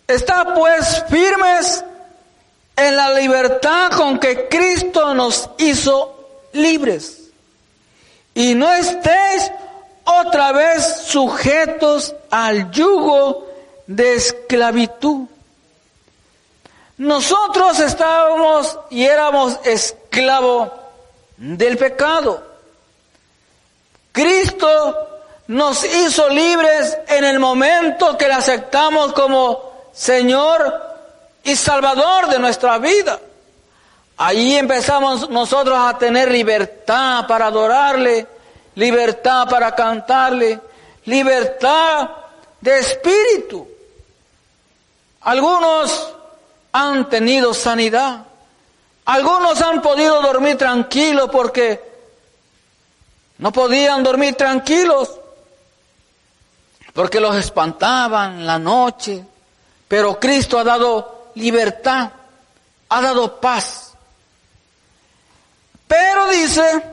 está 0.07 0.53
pues 0.53 1.05
firmes 1.09 1.85
en 2.75 2.97
la 2.97 3.13
libertad 3.13 3.91
con 3.91 4.19
que 4.19 4.49
Cristo 4.49 5.13
nos 5.13 5.49
hizo 5.57 6.49
libres. 6.51 7.29
Y 8.33 8.53
no 8.53 8.69
estéis 8.73 9.51
otra 10.03 10.51
vez 10.51 11.03
sujetos 11.05 12.13
al 12.29 12.71
yugo 12.71 13.47
de 13.87 14.15
esclavitud. 14.15 15.27
Nosotros 16.97 17.79
estábamos 17.79 18.77
y 18.89 19.05
éramos 19.05 19.57
esclavos 19.63 20.80
del 21.41 21.75
pecado. 21.75 22.43
Cristo 24.11 25.07
nos 25.47 25.83
hizo 25.83 26.29
libres 26.29 26.97
en 27.07 27.23
el 27.23 27.39
momento 27.39 28.15
que 28.15 28.27
le 28.27 28.33
aceptamos 28.33 29.11
como 29.13 29.89
Señor 29.91 30.81
y 31.43 31.55
Salvador 31.55 32.27
de 32.27 32.37
nuestra 32.37 32.77
vida. 32.77 33.19
Ahí 34.17 34.55
empezamos 34.55 35.29
nosotros 35.31 35.79
a 35.79 35.97
tener 35.97 36.29
libertad 36.29 37.25
para 37.27 37.47
adorarle, 37.47 38.27
libertad 38.75 39.49
para 39.49 39.73
cantarle, 39.73 40.59
libertad 41.05 42.07
de 42.59 42.77
espíritu. 42.77 43.67
Algunos 45.21 46.13
han 46.71 47.09
tenido 47.09 47.51
sanidad. 47.55 48.25
Algunos 49.05 49.61
han 49.61 49.81
podido 49.81 50.21
dormir 50.21 50.57
tranquilos 50.57 51.29
porque 51.31 51.81
no 53.37 53.51
podían 53.51 54.03
dormir 54.03 54.35
tranquilos 54.35 55.21
porque 56.93 57.19
los 57.19 57.35
espantaban 57.35 58.45
la 58.45 58.59
noche. 58.59 59.23
Pero 59.87 60.19
Cristo 60.19 60.59
ha 60.59 60.63
dado 60.63 61.31
libertad, 61.35 62.11
ha 62.89 63.01
dado 63.01 63.39
paz. 63.39 63.93
Pero 65.87 66.27
dice 66.29 66.83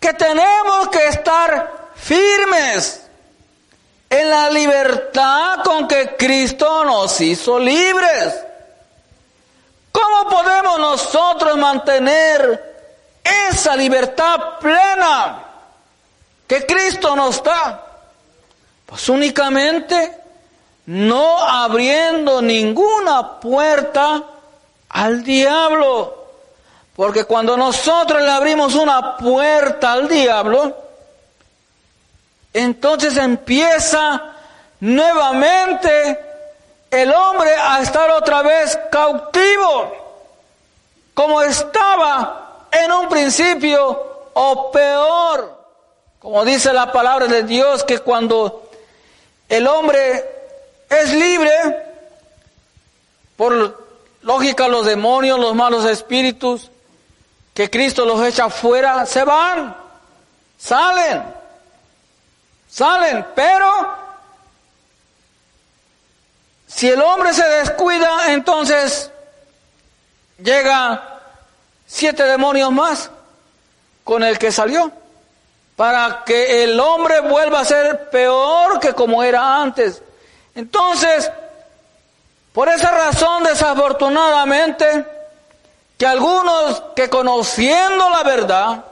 que 0.00 0.14
tenemos 0.14 0.88
que 0.88 1.08
estar 1.08 1.90
firmes 1.94 3.02
en 4.08 4.30
la 4.30 4.50
libertad 4.50 5.62
con 5.64 5.86
que 5.86 6.16
Cristo 6.16 6.84
nos 6.84 7.20
hizo 7.20 7.58
libres. 7.58 8.34
¿Cómo 10.02 10.28
podemos 10.28 10.80
nosotros 10.80 11.56
mantener 11.56 13.20
esa 13.22 13.76
libertad 13.76 14.58
plena 14.58 15.44
que 16.44 16.66
Cristo 16.66 17.14
nos 17.14 17.40
da? 17.40 17.86
Pues 18.84 19.08
únicamente 19.08 20.18
no 20.86 21.38
abriendo 21.38 22.42
ninguna 22.42 23.38
puerta 23.38 24.24
al 24.88 25.22
diablo. 25.22 26.26
Porque 26.96 27.24
cuando 27.24 27.56
nosotros 27.56 28.22
le 28.22 28.30
abrimos 28.30 28.74
una 28.74 29.16
puerta 29.16 29.92
al 29.92 30.08
diablo, 30.08 30.76
entonces 32.52 33.16
empieza 33.16 34.20
nuevamente 34.80 36.31
el 36.92 37.10
hombre 37.10 37.50
a 37.56 37.80
estar 37.80 38.10
otra 38.10 38.42
vez 38.42 38.78
cautivo, 38.90 39.96
como 41.14 41.40
estaba 41.40 42.66
en 42.70 42.92
un 42.92 43.08
principio, 43.08 44.28
o 44.34 44.70
peor, 44.70 45.58
como 46.18 46.44
dice 46.44 46.70
la 46.72 46.92
palabra 46.92 47.26
de 47.26 47.44
Dios, 47.44 47.82
que 47.82 47.98
cuando 48.00 48.68
el 49.48 49.66
hombre 49.66 50.22
es 50.90 51.14
libre, 51.14 51.50
por 53.36 53.82
lógica 54.20 54.68
los 54.68 54.84
demonios, 54.84 55.38
los 55.38 55.54
malos 55.54 55.86
espíritus, 55.86 56.70
que 57.54 57.70
Cristo 57.70 58.04
los 58.04 58.22
echa 58.22 58.50
fuera, 58.50 59.06
se 59.06 59.24
van, 59.24 59.74
salen, 60.58 61.22
salen, 62.68 63.26
pero 63.34 64.01
si 66.74 66.88
el 66.88 67.00
hombre 67.02 67.32
se 67.34 67.46
descuida, 67.46 68.32
entonces 68.32 69.10
llega 70.42 71.20
siete 71.86 72.24
demonios 72.24 72.72
más 72.72 73.10
con 74.04 74.22
el 74.22 74.38
que 74.38 74.50
salió, 74.50 74.90
para 75.76 76.24
que 76.24 76.64
el 76.64 76.80
hombre 76.80 77.20
vuelva 77.20 77.60
a 77.60 77.64
ser 77.64 78.08
peor 78.10 78.80
que 78.80 78.94
como 78.94 79.22
era 79.22 79.60
antes. 79.60 80.02
Entonces, 80.54 81.30
por 82.52 82.68
esa 82.68 82.90
razón, 82.90 83.44
desafortunadamente, 83.44 85.06
que 85.98 86.06
algunos 86.06 86.82
que 86.96 87.08
conociendo 87.08 88.10
la 88.10 88.22
verdad, 88.22 88.84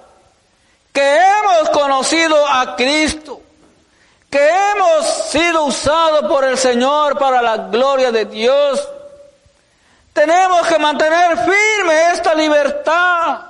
que 0.93 1.16
hemos 1.16 1.71
conocido 1.71 2.47
a 2.47 2.77
Cristo, 2.77 3.40
que 4.31 4.49
hemos 4.49 5.07
sido 5.31 5.64
usados 5.64 6.31
por 6.31 6.45
el 6.45 6.57
Señor 6.57 7.19
para 7.19 7.43
la 7.43 7.57
gloria 7.57 8.12
de 8.12 8.27
Dios, 8.27 8.88
tenemos 10.12 10.66
que 10.69 10.79
mantener 10.79 11.37
firme 11.38 12.12
esta 12.12 12.35
libertad 12.35 13.40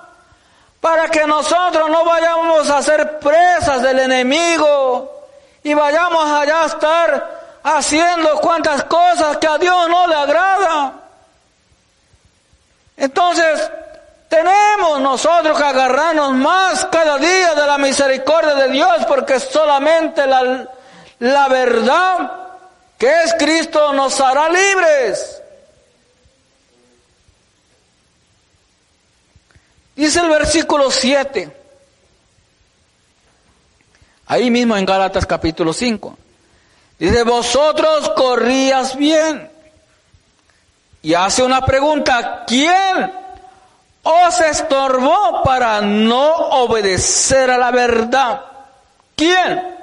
para 0.81 1.09
que 1.09 1.27
nosotros 1.27 1.91
no 1.91 2.05
vayamos 2.05 2.71
a 2.71 2.83
ser 2.83 3.19
presas 3.19 3.83
del 3.83 3.99
enemigo 3.99 5.27
y 5.63 5.75
vayamos 5.75 6.25
allá 6.31 6.63
a 6.63 6.67
estar 6.67 7.41
haciendo 7.63 8.41
cuantas 8.41 8.85
cosas 8.85 9.37
que 9.37 9.47
a 9.47 9.59
Dios 9.59 9.89
no 9.89 10.07
le 10.07 10.15
agrada. 10.15 10.95
Entonces, 12.97 13.71
tenemos 14.31 15.01
nosotros 15.01 15.59
que 15.59 15.65
agarrarnos 15.65 16.33
más 16.35 16.87
cada 16.87 17.19
día 17.19 17.53
de 17.57 17.67
la 17.67 17.79
misericordia 17.79 18.55
de 18.55 18.69
Dios 18.69 19.05
porque 19.09 19.41
solamente 19.41 20.25
la, 20.25 20.69
la 21.19 21.49
verdad 21.49 22.31
que 22.97 23.25
es 23.25 23.35
Cristo 23.35 23.93
nos 23.93 24.21
hará 24.21 24.49
libres. 24.49 25.43
Dice 29.97 30.21
el 30.21 30.29
versículo 30.29 30.93
7, 30.93 31.57
ahí 34.27 34.49
mismo 34.49 34.77
en 34.77 34.87
Gálatas 34.87 35.27
capítulo 35.27 35.73
5. 35.73 36.17
Dice, 37.01 37.25
vosotros 37.25 38.11
corrías 38.11 38.95
bien. 38.95 39.51
Y 41.03 41.15
hace 41.15 41.43
una 41.43 41.63
pregunta, 41.67 42.45
¿quién 42.47 43.20
os 44.03 44.41
estorbó 44.41 45.43
para 45.43 45.81
no 45.81 46.35
obedecer 46.63 47.51
a 47.51 47.59
la 47.59 47.71
verdad. 47.71 48.43
¿Quién? 49.17 49.77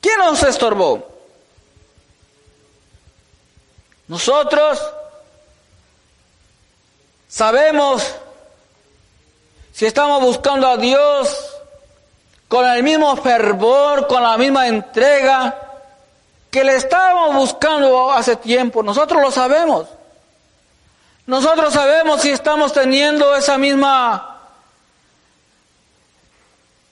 ¿Quién 0.00 0.20
os 0.20 0.42
estorbó? 0.42 1.06
Nosotros 4.06 4.82
sabemos 7.28 8.14
si 9.72 9.86
estamos 9.86 10.22
buscando 10.22 10.68
a 10.68 10.76
Dios 10.76 11.54
con 12.48 12.66
el 12.66 12.82
mismo 12.82 13.16
fervor, 13.16 14.06
con 14.06 14.22
la 14.22 14.38
misma 14.38 14.68
entrega 14.68 15.68
que 16.50 16.64
le 16.64 16.76
estábamos 16.76 17.36
buscando 17.36 18.10
hace 18.10 18.36
tiempo. 18.36 18.82
Nosotros 18.82 19.20
lo 19.20 19.30
sabemos. 19.30 19.86
Nosotros 21.28 21.74
sabemos 21.74 22.22
si 22.22 22.30
estamos 22.30 22.72
teniendo 22.72 23.36
esa 23.36 23.58
misma, 23.58 24.38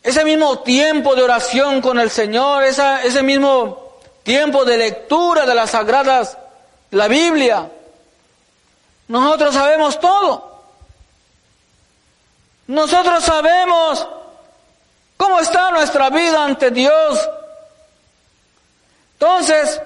ese 0.03 0.27
mismo 0.27 0.59
tiempo 0.59 1.15
de 1.15 1.23
oración 1.23 1.81
con 1.81 1.99
el 1.99 2.11
Señor, 2.11 2.63
esa, 2.65 3.03
ese 3.03 3.23
mismo 3.23 3.97
tiempo 4.25 4.67
de 4.67 4.77
lectura 4.77 5.47
de 5.47 5.55
las 5.55 5.71
sagradas, 5.71 6.37
la 6.91 7.09
Biblia. 7.09 7.71
Nosotros 9.09 9.55
sabemos 9.55 9.99
todo. 9.99 10.61
Nosotros 12.67 13.25
sabemos 13.25 14.07
cómo 15.17 15.41
está 15.41 15.71
nuestra 15.71 16.11
vida 16.11 16.45
ante 16.45 16.71
Dios. 16.71 17.27
Entonces, 19.15 19.81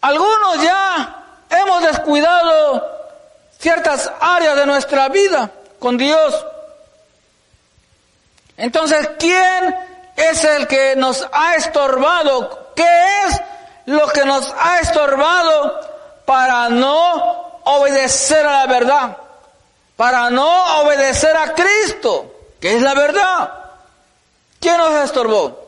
algunos 0.00 0.62
ya 0.62 1.24
hemos 1.50 1.82
descuidado 1.82 2.95
ciertas 3.58 4.10
áreas 4.20 4.56
de 4.56 4.66
nuestra 4.66 5.08
vida 5.08 5.50
con 5.78 5.96
Dios. 5.96 6.46
Entonces, 8.56 9.10
¿quién 9.18 9.74
es 10.16 10.44
el 10.44 10.66
que 10.66 10.96
nos 10.96 11.26
ha 11.30 11.56
estorbado. 11.56 12.72
¿Qué 12.74 13.06
es 13.26 13.40
lo 13.86 14.08
que 14.08 14.24
nos 14.24 14.52
ha 14.58 14.80
estorbado 14.80 15.80
para 16.24 16.68
no 16.70 17.60
obedecer 17.64 18.44
a 18.46 18.64
la 18.64 18.66
verdad? 18.66 19.16
Para 19.96 20.30
no 20.30 20.82
obedecer 20.82 21.36
a 21.36 21.54
Cristo, 21.54 22.34
que 22.60 22.76
es 22.76 22.82
la 22.82 22.94
verdad. 22.94 23.52
¿Quién 24.58 24.78
nos 24.78 25.04
estorbó? 25.04 25.64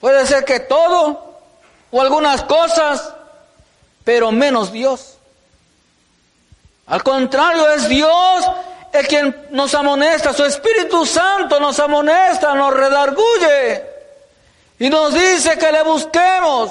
Puede 0.00 0.26
ser 0.26 0.44
que 0.44 0.60
todo 0.60 1.38
o 1.90 2.00
algunas 2.00 2.42
cosas, 2.42 3.14
pero 4.04 4.30
menos 4.30 4.70
Dios. 4.70 5.18
Al 6.86 7.02
contrario, 7.02 7.68
es 7.70 7.88
Dios 7.88 8.44
el 8.92 9.08
quien 9.08 9.48
nos 9.50 9.74
amonesta, 9.74 10.32
su 10.32 10.44
Espíritu 10.44 11.04
Santo 11.04 11.58
nos 11.58 11.80
amonesta, 11.80 12.54
nos 12.54 12.72
redarguye 12.72 13.82
y 14.78 14.88
nos 14.88 15.12
dice 15.12 15.58
que 15.58 15.72
le 15.72 15.82
busquemos 15.82 16.70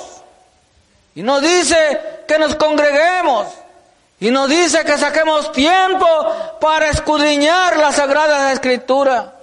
y 1.15 1.21
nos 1.21 1.41
dice 1.41 2.23
que 2.25 2.39
nos 2.39 2.55
congreguemos 2.55 3.47
y 4.21 4.31
nos 4.31 4.47
dice 4.47 4.85
que 4.85 4.97
saquemos 4.97 5.51
tiempo 5.51 6.07
para 6.61 6.89
escudriñar 6.89 7.75
la 7.75 7.91
Sagrada 7.91 8.53
Escritura 8.53 9.33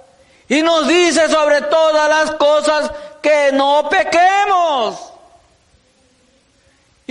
y 0.49 0.63
nos 0.63 0.87
dice 0.87 1.29
sobre 1.29 1.61
todas 1.61 2.09
las 2.09 2.31
cosas 2.31 2.91
que 3.21 3.51
no 3.53 3.87
pequemos. 3.89 5.10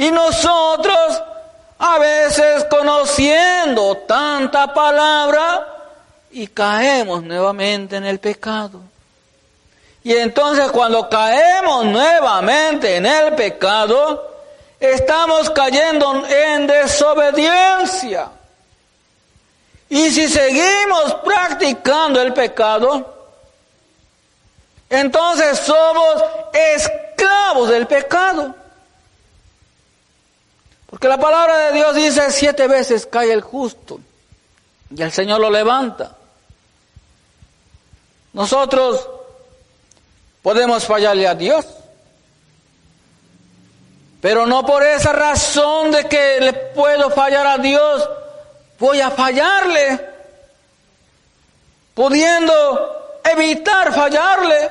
Y 0.00 0.10
nosotros 0.10 1.22
a 1.78 1.98
veces 1.98 2.64
conociendo 2.70 3.98
tanta 4.08 4.72
palabra 4.72 5.66
y 6.30 6.46
caemos 6.46 7.22
nuevamente 7.22 7.96
en 7.96 8.06
el 8.06 8.18
pecado. 8.18 8.80
Y 10.02 10.14
entonces 10.14 10.70
cuando 10.70 11.06
caemos 11.06 11.84
nuevamente 11.84 12.96
en 12.96 13.04
el 13.04 13.34
pecado, 13.34 14.38
estamos 14.80 15.50
cayendo 15.50 16.26
en 16.26 16.66
desobediencia. 16.66 18.30
Y 19.90 20.10
si 20.12 20.28
seguimos 20.28 21.12
practicando 21.22 22.22
el 22.22 22.32
pecado, 22.32 23.18
entonces 24.88 25.58
somos 25.58 26.24
esclavos 26.54 27.68
del 27.68 27.86
pecado. 27.86 28.54
Porque 31.00 31.08
la 31.08 31.18
palabra 31.18 31.56
de 31.56 31.72
Dios 31.72 31.94
dice 31.94 32.30
siete 32.30 32.68
veces 32.68 33.06
cae 33.06 33.32
el 33.32 33.40
justo 33.40 34.00
y 34.94 35.00
el 35.00 35.10
Señor 35.10 35.40
lo 35.40 35.48
levanta. 35.48 36.14
Nosotros 38.34 39.08
podemos 40.42 40.84
fallarle 40.84 41.26
a 41.26 41.34
Dios, 41.34 41.64
pero 44.20 44.44
no 44.44 44.66
por 44.66 44.82
esa 44.82 45.14
razón 45.14 45.90
de 45.90 46.06
que 46.06 46.38
le 46.38 46.52
puedo 46.52 47.08
fallar 47.08 47.46
a 47.46 47.56
Dios, 47.56 48.06
voy 48.78 49.00
a 49.00 49.10
fallarle, 49.10 50.06
pudiendo 51.94 53.20
evitar 53.24 53.94
fallarle. 53.94 54.70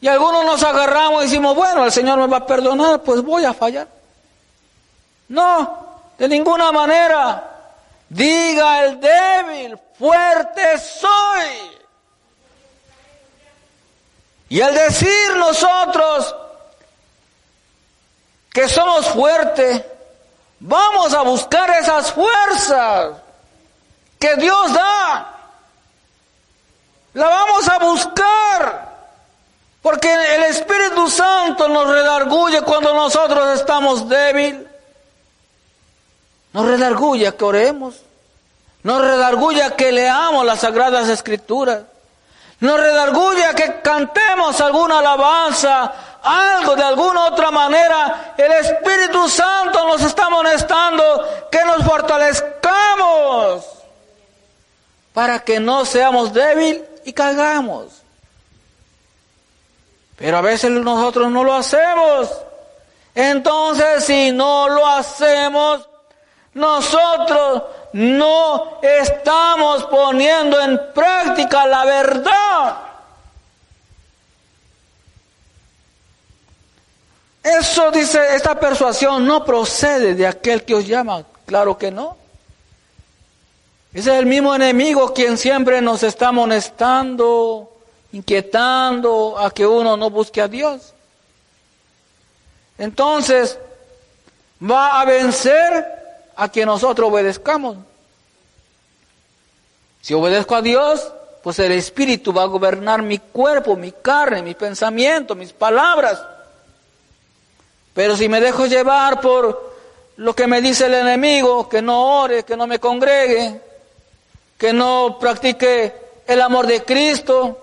Y 0.00 0.06
algunos 0.06 0.44
nos 0.44 0.62
agarramos 0.62 1.22
y 1.22 1.26
decimos, 1.26 1.56
bueno, 1.56 1.84
el 1.84 1.90
Señor 1.90 2.20
me 2.20 2.28
va 2.28 2.36
a 2.36 2.46
perdonar, 2.46 3.02
pues 3.02 3.20
voy 3.20 3.44
a 3.44 3.52
fallar. 3.52 4.01
No, 5.32 6.12
de 6.18 6.28
ninguna 6.28 6.70
manera. 6.72 7.42
Diga 8.06 8.84
el 8.84 9.00
débil, 9.00 9.78
fuerte 9.98 10.78
soy. 10.78 11.80
Y 14.50 14.60
al 14.60 14.74
decir 14.74 15.36
nosotros 15.36 16.36
que 18.52 18.68
somos 18.68 19.06
fuertes, 19.06 19.82
vamos 20.60 21.14
a 21.14 21.22
buscar 21.22 21.70
esas 21.70 22.12
fuerzas 22.12 23.16
que 24.18 24.36
Dios 24.36 24.74
da. 24.74 25.34
La 27.14 27.26
vamos 27.26 27.68
a 27.70 27.78
buscar. 27.78 28.92
Porque 29.80 30.12
el 30.12 30.42
Espíritu 30.42 31.08
Santo 31.08 31.68
nos 31.68 31.88
redarguye 31.88 32.60
cuando 32.60 32.92
nosotros 32.92 33.58
estamos 33.58 34.06
débiles. 34.06 34.71
Nos 36.52 36.66
redarguya 36.66 37.32
que 37.36 37.44
oremos. 37.44 37.96
Nos 38.82 39.00
redarguya 39.00 39.76
que 39.76 39.92
leamos 39.92 40.44
las 40.44 40.60
sagradas 40.60 41.08
escrituras. 41.08 41.82
Nos 42.60 42.78
redarguya 42.78 43.54
que 43.54 43.80
cantemos 43.80 44.60
alguna 44.60 44.98
alabanza, 44.98 45.92
algo 46.22 46.76
de 46.76 46.82
alguna 46.82 47.24
otra 47.26 47.50
manera. 47.50 48.34
El 48.36 48.52
Espíritu 48.52 49.28
Santo 49.28 49.86
nos 49.86 50.02
está 50.02 50.26
amonestando 50.26 51.48
que 51.50 51.64
nos 51.64 51.84
fortalezcamos 51.84 53.64
para 55.12 55.40
que 55.40 55.60
no 55.60 55.84
seamos 55.84 56.32
débiles 56.32 56.82
y 57.04 57.12
caigamos. 57.12 58.02
Pero 60.16 60.38
a 60.38 60.40
veces 60.40 60.70
nosotros 60.70 61.30
no 61.30 61.42
lo 61.42 61.54
hacemos. 61.54 62.30
Entonces, 63.14 64.04
si 64.04 64.30
no 64.30 64.68
lo 64.68 64.86
hacemos, 64.86 65.88
nosotros 66.54 67.62
no 67.92 68.78
estamos 68.82 69.84
poniendo 69.84 70.60
en 70.60 70.92
práctica 70.92 71.66
la 71.66 71.84
verdad. 71.84 72.76
Eso 77.42 77.90
dice, 77.90 78.36
esta 78.36 78.58
persuasión 78.58 79.26
no 79.26 79.44
procede 79.44 80.14
de 80.14 80.26
aquel 80.26 80.64
que 80.64 80.74
os 80.74 80.86
llama. 80.86 81.24
Claro 81.44 81.76
que 81.76 81.90
no. 81.90 82.16
Ese 83.92 84.12
es 84.12 84.18
el 84.20 84.26
mismo 84.26 84.54
enemigo 84.54 85.12
quien 85.12 85.36
siempre 85.36 85.82
nos 85.82 86.02
está 86.02 86.28
amonestando, 86.28 87.70
inquietando 88.12 89.38
a 89.38 89.50
que 89.50 89.66
uno 89.66 89.96
no 89.96 90.08
busque 90.08 90.40
a 90.40 90.48
Dios. 90.48 90.94
Entonces, 92.78 93.58
va 94.62 95.00
a 95.00 95.04
vencer 95.04 96.01
a 96.36 96.50
que 96.50 96.66
nosotros 96.66 97.10
obedezcamos. 97.10 97.76
Si 100.00 100.14
obedezco 100.14 100.56
a 100.56 100.62
Dios, 100.62 101.12
pues 101.42 101.58
el 101.58 101.72
Espíritu 101.72 102.32
va 102.32 102.42
a 102.42 102.46
gobernar 102.46 103.02
mi 103.02 103.18
cuerpo, 103.18 103.76
mi 103.76 103.92
carne, 103.92 104.42
mi 104.42 104.54
pensamiento, 104.54 105.34
mis 105.34 105.52
palabras. 105.52 106.22
Pero 107.94 108.16
si 108.16 108.28
me 108.28 108.40
dejo 108.40 108.66
llevar 108.66 109.20
por 109.20 109.72
lo 110.16 110.34
que 110.34 110.46
me 110.46 110.60
dice 110.60 110.86
el 110.86 110.94
enemigo, 110.94 111.68
que 111.68 111.82
no 111.82 112.22
ore, 112.22 112.44
que 112.44 112.56
no 112.56 112.66
me 112.66 112.78
congregue, 112.78 113.60
que 114.56 114.72
no 114.72 115.18
practique 115.20 115.94
el 116.26 116.40
amor 116.40 116.66
de 116.66 116.84
Cristo, 116.84 117.58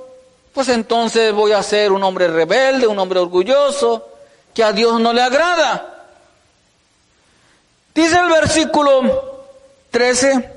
pues 0.54 0.70
entonces 0.70 1.34
voy 1.34 1.54
a 1.54 1.64
ser 1.64 1.92
un 1.92 2.04
hombre 2.04 2.28
rebelde, 2.28 2.88
un 2.88 3.00
hombre 3.00 3.20
orgulloso, 3.20 4.10
que 4.54 4.64
a 4.64 4.74
Dios 4.74 5.00
no 5.00 5.14
le 5.14 5.22
agrada. 5.22 5.99
Dice 8.00 8.18
el 8.18 8.30
versículo 8.30 9.44
13, 9.92 10.50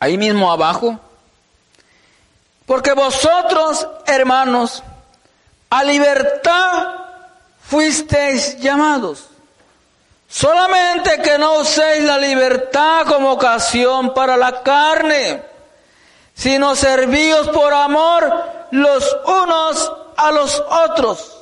ahí 0.00 0.18
mismo 0.18 0.50
abajo, 0.50 0.98
porque 2.66 2.92
vosotros, 2.92 3.86
hermanos, 4.04 4.82
a 5.70 5.84
libertad 5.84 6.88
fuisteis 7.62 8.58
llamados. 8.58 9.28
Solamente 10.26 11.22
que 11.22 11.38
no 11.38 11.60
uséis 11.60 12.02
la 12.02 12.18
libertad 12.18 13.06
como 13.06 13.30
ocasión 13.30 14.12
para 14.12 14.36
la 14.36 14.60
carne, 14.64 15.40
sino 16.34 16.74
servíos 16.74 17.48
por 17.50 17.72
amor 17.72 18.44
los 18.72 19.16
unos 19.24 19.92
a 20.16 20.32
los 20.32 20.64
otros. 20.88 21.38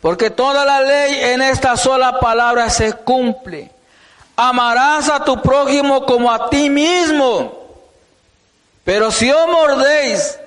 Porque 0.00 0.30
toda 0.30 0.64
la 0.64 0.80
ley 0.80 1.22
en 1.22 1.42
esta 1.42 1.76
sola 1.76 2.18
palabra 2.18 2.70
se 2.70 2.94
cumple 2.94 3.75
amarás 4.36 5.08
a 5.08 5.24
tu 5.24 5.40
prójimo 5.40 6.04
como 6.04 6.30
a 6.30 6.50
ti 6.50 6.68
mismo. 6.70 7.52
Pero 8.84 9.10
si 9.10 9.30
os 9.30 9.48
mordéis 9.48 10.38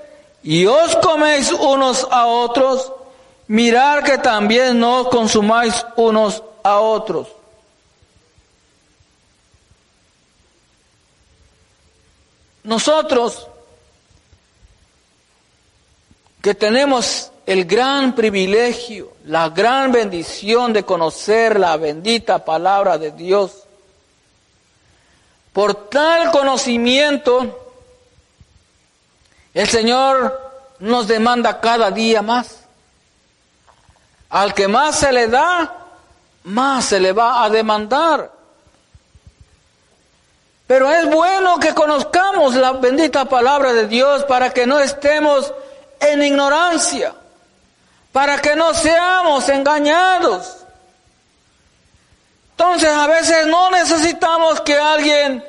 y 0.44 0.66
os 0.66 0.96
coméis 0.98 1.52
unos 1.52 2.08
a 2.10 2.28
otros, 2.28 2.92
mirar 3.48 4.04
que 4.04 4.18
también 4.18 4.80
no 4.80 5.02
os 5.02 5.08
consumáis 5.10 5.86
unos 5.98 6.42
a 6.64 6.80
otros. 6.80 7.28
Nosotros 12.64 13.48
que 16.42 16.54
tenemos 16.54 17.32
el 17.46 17.66
gran 17.66 18.14
privilegio, 18.14 19.14
la 19.26 19.50
gran 19.50 19.92
bendición 19.92 20.72
de 20.72 20.84
conocer 20.84 21.60
la 21.60 21.76
bendita 21.78 22.46
palabra 22.46 22.98
de 22.98 23.12
Dios, 23.12 23.64
por 25.54 25.90
tal 25.90 26.32
conocimiento 26.32 27.66
El 29.54 29.68
Señor 29.68 30.50
nos 30.80 31.08
demanda 31.08 31.60
cada 31.60 31.92
día 31.92 32.22
más. 32.22 32.62
Al 34.30 34.54
que 34.54 34.68
más 34.68 35.00
se 35.00 35.12
le 35.12 35.28
da, 35.28 35.76
más 36.44 36.86
se 36.86 37.00
le 37.00 37.12
va 37.12 37.44
a 37.44 37.50
demandar. 37.50 38.32
Pero 40.68 40.92
es 40.92 41.10
bueno 41.10 41.60
que 41.60 41.74
conozcamos 41.74 42.54
la 42.54 42.74
bendita 42.74 43.26
palabra 43.26 43.74
de 43.74 43.88
Dios 43.88 44.24
para 44.26 44.52
que 44.52 44.68
no 44.68 44.80
estemos 44.80 45.52
en 46.00 46.22
ignorancia, 46.22 47.16
para 48.12 48.40
que 48.40 48.56
no 48.56 48.74
seamos 48.76 49.50
engañados. 49.50 50.59
Entonces 52.60 52.90
a 52.90 53.08
veces 53.08 53.48
no 53.48 53.72
necesitamos 53.72 54.60
que 54.60 54.78
alguien 54.78 55.42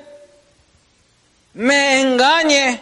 me 1.55 2.03
engañe, 2.03 2.81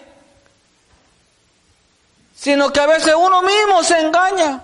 sino 2.36 2.70
que 2.70 2.78
a 2.78 2.86
veces 2.86 3.14
uno 3.16 3.40
mismo 3.40 3.82
se 3.82 3.98
engaña. 3.98 4.62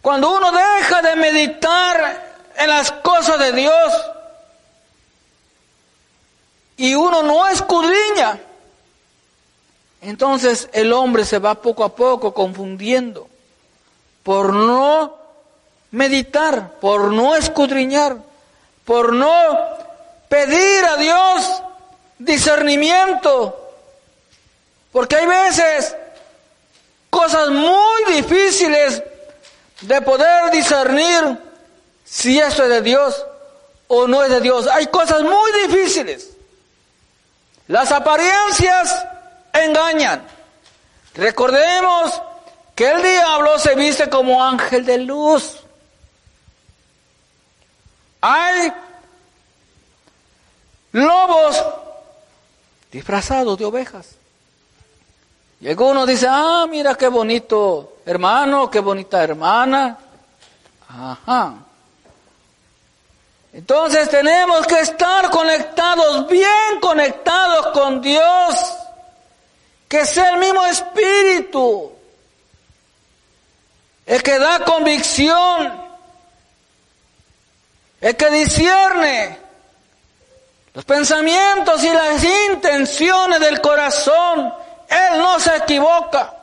Cuando 0.00 0.36
uno 0.36 0.52
deja 0.52 1.02
de 1.02 1.16
meditar 1.16 2.36
en 2.54 2.68
las 2.68 2.92
cosas 2.92 3.40
de 3.40 3.50
Dios 3.50 3.92
y 6.76 6.94
uno 6.94 7.24
no 7.24 7.48
escudriña, 7.48 8.38
entonces 10.00 10.68
el 10.72 10.92
hombre 10.92 11.24
se 11.24 11.40
va 11.40 11.56
poco 11.56 11.82
a 11.82 11.92
poco 11.96 12.32
confundiendo 12.32 13.28
por 14.22 14.54
no 14.54 15.21
meditar, 15.92 16.72
por 16.80 17.12
no 17.12 17.36
escudriñar, 17.36 18.16
por 18.84 19.12
no 19.12 19.32
pedir 20.28 20.84
a 20.84 20.96
Dios 20.96 21.62
discernimiento. 22.18 23.58
Porque 24.90 25.16
hay 25.16 25.26
veces 25.26 25.96
cosas 27.08 27.50
muy 27.50 28.04
difíciles 28.14 29.02
de 29.82 30.02
poder 30.02 30.50
discernir 30.50 31.38
si 32.04 32.38
esto 32.38 32.64
es 32.64 32.68
de 32.68 32.82
Dios 32.82 33.24
o 33.88 34.06
no 34.06 34.22
es 34.22 34.30
de 34.30 34.40
Dios. 34.40 34.66
Hay 34.66 34.86
cosas 34.86 35.22
muy 35.22 35.52
difíciles. 35.66 36.30
Las 37.68 37.92
apariencias 37.92 39.06
engañan. 39.52 40.26
Recordemos 41.14 42.20
que 42.74 42.90
el 42.90 43.02
diablo 43.02 43.58
se 43.58 43.74
viste 43.74 44.08
como 44.08 44.42
ángel 44.42 44.84
de 44.84 44.98
luz. 44.98 45.61
Hay 48.22 48.72
lobos 50.92 51.62
disfrazados 52.90 53.58
de 53.58 53.64
ovejas. 53.64 54.16
Y 55.60 55.68
algunos 55.68 56.06
dicen, 56.06 56.28
ah, 56.30 56.66
mira 56.68 56.94
qué 56.94 57.08
bonito 57.08 57.98
hermano, 58.06 58.70
qué 58.70 58.80
bonita 58.80 59.22
hermana. 59.22 59.98
Ajá. 60.88 61.54
Entonces 63.52 64.08
tenemos 64.08 64.66
que 64.66 64.80
estar 64.80 65.28
conectados, 65.30 66.26
bien 66.28 66.80
conectados 66.80 67.66
con 67.68 68.00
Dios, 68.00 68.56
que 69.88 70.06
sea 70.06 70.30
el 70.30 70.38
mismo 70.38 70.64
Espíritu, 70.64 71.92
el 74.06 74.22
que 74.22 74.38
da 74.38 74.64
convicción, 74.64 75.91
el 78.02 78.16
que 78.16 78.30
discierne 78.30 79.38
los 80.74 80.84
pensamientos 80.84 81.84
y 81.84 81.88
las 81.88 82.22
intenciones 82.24 83.38
del 83.40 83.60
corazón. 83.60 84.52
Él 84.88 85.18
no 85.18 85.38
se 85.38 85.56
equivoca. 85.56 86.34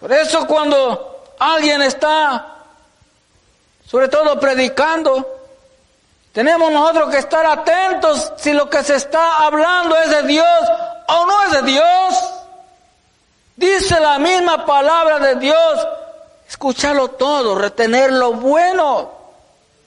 Por 0.00 0.10
eso 0.12 0.46
cuando 0.46 1.34
alguien 1.38 1.82
está, 1.82 2.56
sobre 3.86 4.08
todo 4.08 4.40
predicando, 4.40 5.42
tenemos 6.32 6.72
nosotros 6.72 7.10
que 7.10 7.18
estar 7.18 7.44
atentos 7.44 8.32
si 8.38 8.54
lo 8.54 8.70
que 8.70 8.82
se 8.82 8.96
está 8.96 9.44
hablando 9.44 9.96
es 9.98 10.10
de 10.10 10.22
Dios 10.22 10.60
o 11.08 11.26
no 11.26 11.42
es 11.44 11.52
de 11.52 11.62
Dios. 11.62 12.30
Dice 13.56 14.00
la 14.00 14.18
misma 14.18 14.64
palabra 14.64 15.18
de 15.18 15.36
Dios, 15.36 15.86
escucharlo 16.48 17.08
todo, 17.08 17.54
retener 17.54 18.12
lo 18.12 18.32
bueno 18.32 19.10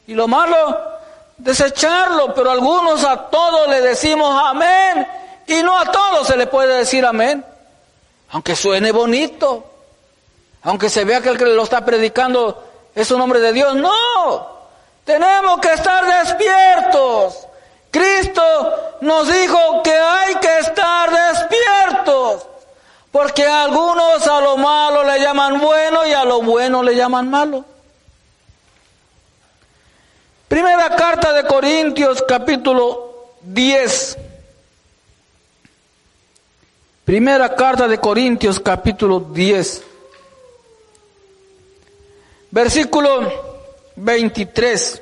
y 0.07 0.13
lo 0.13 0.27
malo 0.27 0.97
desecharlo, 1.37 2.33
pero 2.33 2.51
algunos 2.51 3.03
a 3.03 3.29
todos 3.29 3.67
le 3.69 3.81
decimos 3.81 4.39
amén 4.43 5.07
y 5.45 5.61
no 5.63 5.77
a 5.77 5.91
todos 5.91 6.27
se 6.27 6.35
le 6.35 6.47
puede 6.47 6.77
decir 6.77 7.05
amén, 7.05 7.45
aunque 8.31 8.55
suene 8.55 8.91
bonito, 8.91 9.63
aunque 10.63 10.89
se 10.89 11.05
vea 11.05 11.21
que 11.21 11.29
el 11.29 11.37
que 11.37 11.45
lo 11.45 11.63
está 11.63 11.85
predicando 11.85 12.63
es 12.93 13.11
un 13.11 13.21
hombre 13.21 13.39
de 13.39 13.53
Dios, 13.53 13.75
no, 13.75 14.57
tenemos 15.05 15.59
que 15.59 15.71
estar 15.73 16.05
despiertos. 16.23 17.47
Cristo 17.91 18.97
nos 19.01 19.27
dijo 19.27 19.81
que 19.83 19.93
hay 19.93 20.35
que 20.35 20.59
estar 20.59 21.09
despiertos, 21.09 22.45
porque 23.17 23.47
algunos 23.47 24.27
a 24.27 24.41
lo 24.41 24.57
malo 24.57 25.03
le 25.03 25.19
llaman 25.19 25.59
bueno 25.59 26.05
y 26.05 26.13
a 26.13 26.23
lo 26.23 26.43
bueno 26.43 26.83
le 26.83 26.95
llaman 26.95 27.27
malo. 27.27 27.65
Primera 30.47 30.95
carta 30.95 31.33
de 31.33 31.43
Corintios 31.45 32.23
capítulo 32.27 33.33
10. 33.41 34.19
Primera 37.05 37.55
carta 37.55 37.87
de 37.87 37.97
Corintios 37.97 38.59
capítulo 38.59 39.19
10. 39.21 39.83
Versículo 42.51 43.73
23. 43.95 45.01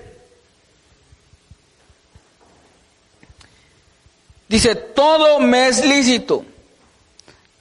Dice, 4.48 4.74
todo 4.74 5.42
me 5.42 5.68
es 5.68 5.86
lícito, 5.86 6.46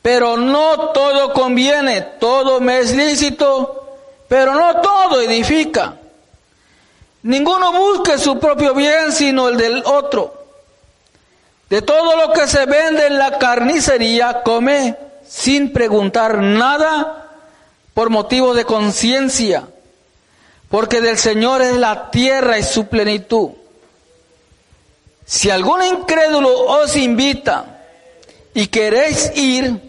pero 0.05 0.37
no 0.37 0.90
todo 0.90 1.33
conviene, 1.33 2.03
todo 2.03 2.61
me 2.61 2.81
es 2.81 2.95
lícito, 2.95 3.97
pero 4.29 4.53
no 4.53 4.83
todo 4.83 5.23
edifica. 5.23 5.95
Ninguno 7.23 7.73
busque 7.73 8.19
su 8.19 8.38
propio 8.38 8.75
bien 8.75 9.12
sino 9.12 9.49
el 9.49 9.57
del 9.57 9.83
otro. 9.87 10.45
De 11.71 11.81
todo 11.81 12.19
lo 12.19 12.35
que 12.35 12.47
se 12.47 12.67
vende 12.67 13.07
en 13.07 13.19
la 13.19 13.38
carnicería, 13.38 14.43
come 14.43 14.95
sin 15.27 15.73
preguntar 15.73 16.37
nada 16.37 17.31
por 17.95 18.11
motivo 18.11 18.53
de 18.53 18.67
conciencia, 18.67 19.69
porque 20.69 21.01
del 21.01 21.17
Señor 21.17 21.62
es 21.62 21.79
la 21.79 22.11
tierra 22.11 22.59
y 22.59 22.62
su 22.62 22.88
plenitud. 22.88 23.53
Si 25.25 25.49
algún 25.49 25.83
incrédulo 25.83 26.51
os 26.51 26.95
invita 26.95 27.81
y 28.53 28.67
queréis 28.67 29.33
ir, 29.35 29.84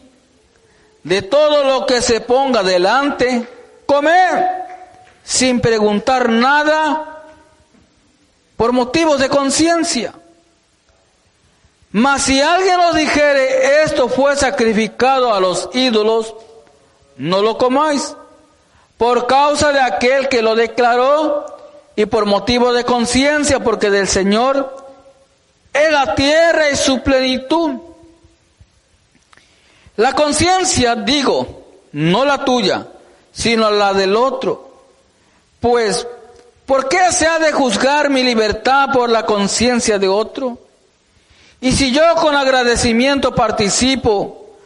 de 1.05 1.21
todo 1.21 1.63
lo 1.63 1.85
que 1.85 2.01
se 2.01 2.19
ponga 2.19 2.63
delante, 2.63 3.47
comer 3.85 4.43
sin 5.23 5.61
preguntar 5.61 6.29
nada 6.29 7.23
por 8.57 8.71
motivos 8.71 9.19
de 9.19 9.29
conciencia. 9.29 10.15
Mas 11.91 12.23
si 12.23 12.41
alguien 12.41 12.79
os 12.79 12.95
dijere 12.95 13.83
esto 13.83 14.09
fue 14.09 14.35
sacrificado 14.35 15.31
a 15.31 15.39
los 15.39 15.69
ídolos, 15.73 16.33
no 17.17 17.43
lo 17.43 17.59
comáis, 17.59 18.15
por 18.97 19.27
causa 19.27 19.71
de 19.71 19.81
aquel 19.81 20.27
que 20.27 20.41
lo 20.41 20.55
declaró 20.55 21.45
y 21.95 22.07
por 22.07 22.25
motivo 22.25 22.73
de 22.73 22.83
conciencia, 22.83 23.59
porque 23.59 23.91
del 23.91 24.07
Señor 24.07 24.75
es 25.71 25.91
la 25.91 26.15
tierra 26.15 26.71
y 26.71 26.75
su 26.75 27.01
plenitud. 27.01 27.94
La 29.97 30.13
conciencia, 30.13 30.95
digo, 30.95 31.63
no 31.93 32.25
la 32.25 32.43
tuya, 32.43 32.87
sino 33.31 33.71
la 33.71 33.93
del 33.93 34.15
otro. 34.15 34.69
Pues 35.59 36.05
¿Por 36.65 36.89
qué 36.89 37.11
se 37.11 37.27
ha 37.27 37.37
de 37.37 37.51
juzgar 37.51 38.09
mi 38.09 38.23
libertad 38.23 38.89
por 38.91 39.09
la 39.09 39.25
conciencia 39.25 39.99
de 39.99 40.07
otro? 40.07 40.57
Y 41.61 41.71
si 41.71 41.91
yo 41.91 42.01
con 42.15 42.35
agradecimiento 42.35 43.35
participo, 43.35 44.57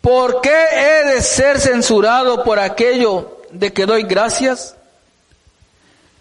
¿por 0.00 0.40
qué 0.40 0.56
he 0.72 1.14
de 1.14 1.22
ser 1.22 1.60
censurado 1.60 2.44
por 2.44 2.60
aquello 2.60 3.38
de 3.50 3.72
que 3.72 3.86
doy 3.86 4.04
gracias? 4.04 4.76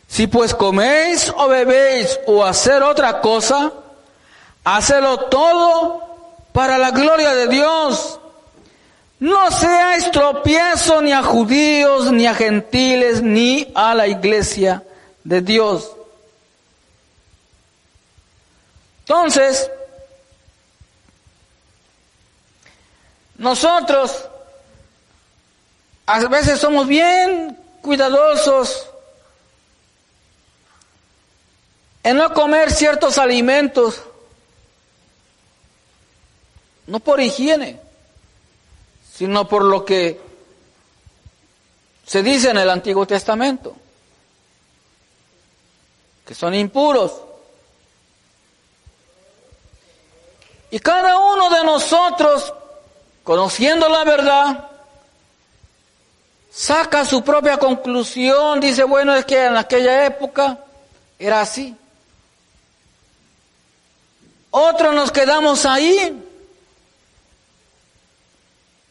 Si 0.07 0.25
pues 0.25 0.55
coméis 0.55 1.31
o 1.37 1.47
bebéis 1.47 2.19
o 2.25 2.43
hacer 2.43 2.81
otra 2.81 3.21
cosa, 3.21 3.71
hacelo 4.63 5.19
todo 5.25 6.01
para 6.51 6.79
la 6.79 6.91
gloria 6.91 7.35
de 7.35 7.47
Dios. 7.47 8.19
No 9.19 9.51
seáis 9.51 10.11
tropiezo 10.11 11.01
ni 11.01 11.11
a 11.11 11.23
judíos, 11.23 12.11
ni 12.11 12.27
a 12.27 12.35
gentiles, 12.35 13.21
ni 13.21 13.71
a 13.73 13.95
la 13.95 14.07
iglesia 14.07 14.83
de 15.23 15.41
Dios. 15.41 15.91
Entonces, 18.99 19.69
Nosotros 23.37 24.27
a 26.05 26.19
veces 26.27 26.59
somos 26.59 26.87
bien 26.87 27.57
cuidadosos 27.81 28.87
en 32.03 32.17
no 32.17 32.33
comer 32.33 32.71
ciertos 32.71 33.17
alimentos, 33.17 34.01
no 36.87 36.99
por 36.99 37.19
higiene, 37.19 37.79
sino 39.17 39.47
por 39.47 39.63
lo 39.63 39.83
que 39.83 40.21
se 42.05 42.21
dice 42.21 42.51
en 42.51 42.57
el 42.57 42.69
Antiguo 42.69 43.07
Testamento, 43.07 43.75
que 46.23 46.35
son 46.35 46.53
impuros. 46.53 47.13
Y 50.69 50.79
cada 50.79 51.17
uno 51.17 51.49
de 51.49 51.63
nosotros, 51.63 52.53
conociendo 53.23 53.89
la 53.89 54.03
verdad, 54.03 54.69
saca 56.51 57.03
su 57.03 57.23
propia 57.23 57.57
conclusión, 57.57 58.59
dice, 58.59 58.83
bueno, 58.83 59.15
es 59.15 59.25
que 59.25 59.45
en 59.45 59.57
aquella 59.57 60.05
época 60.05 60.59
era 61.17 61.41
así. 61.41 61.75
Otros 64.51 64.93
nos 64.93 65.11
quedamos 65.11 65.65
ahí. 65.65 66.23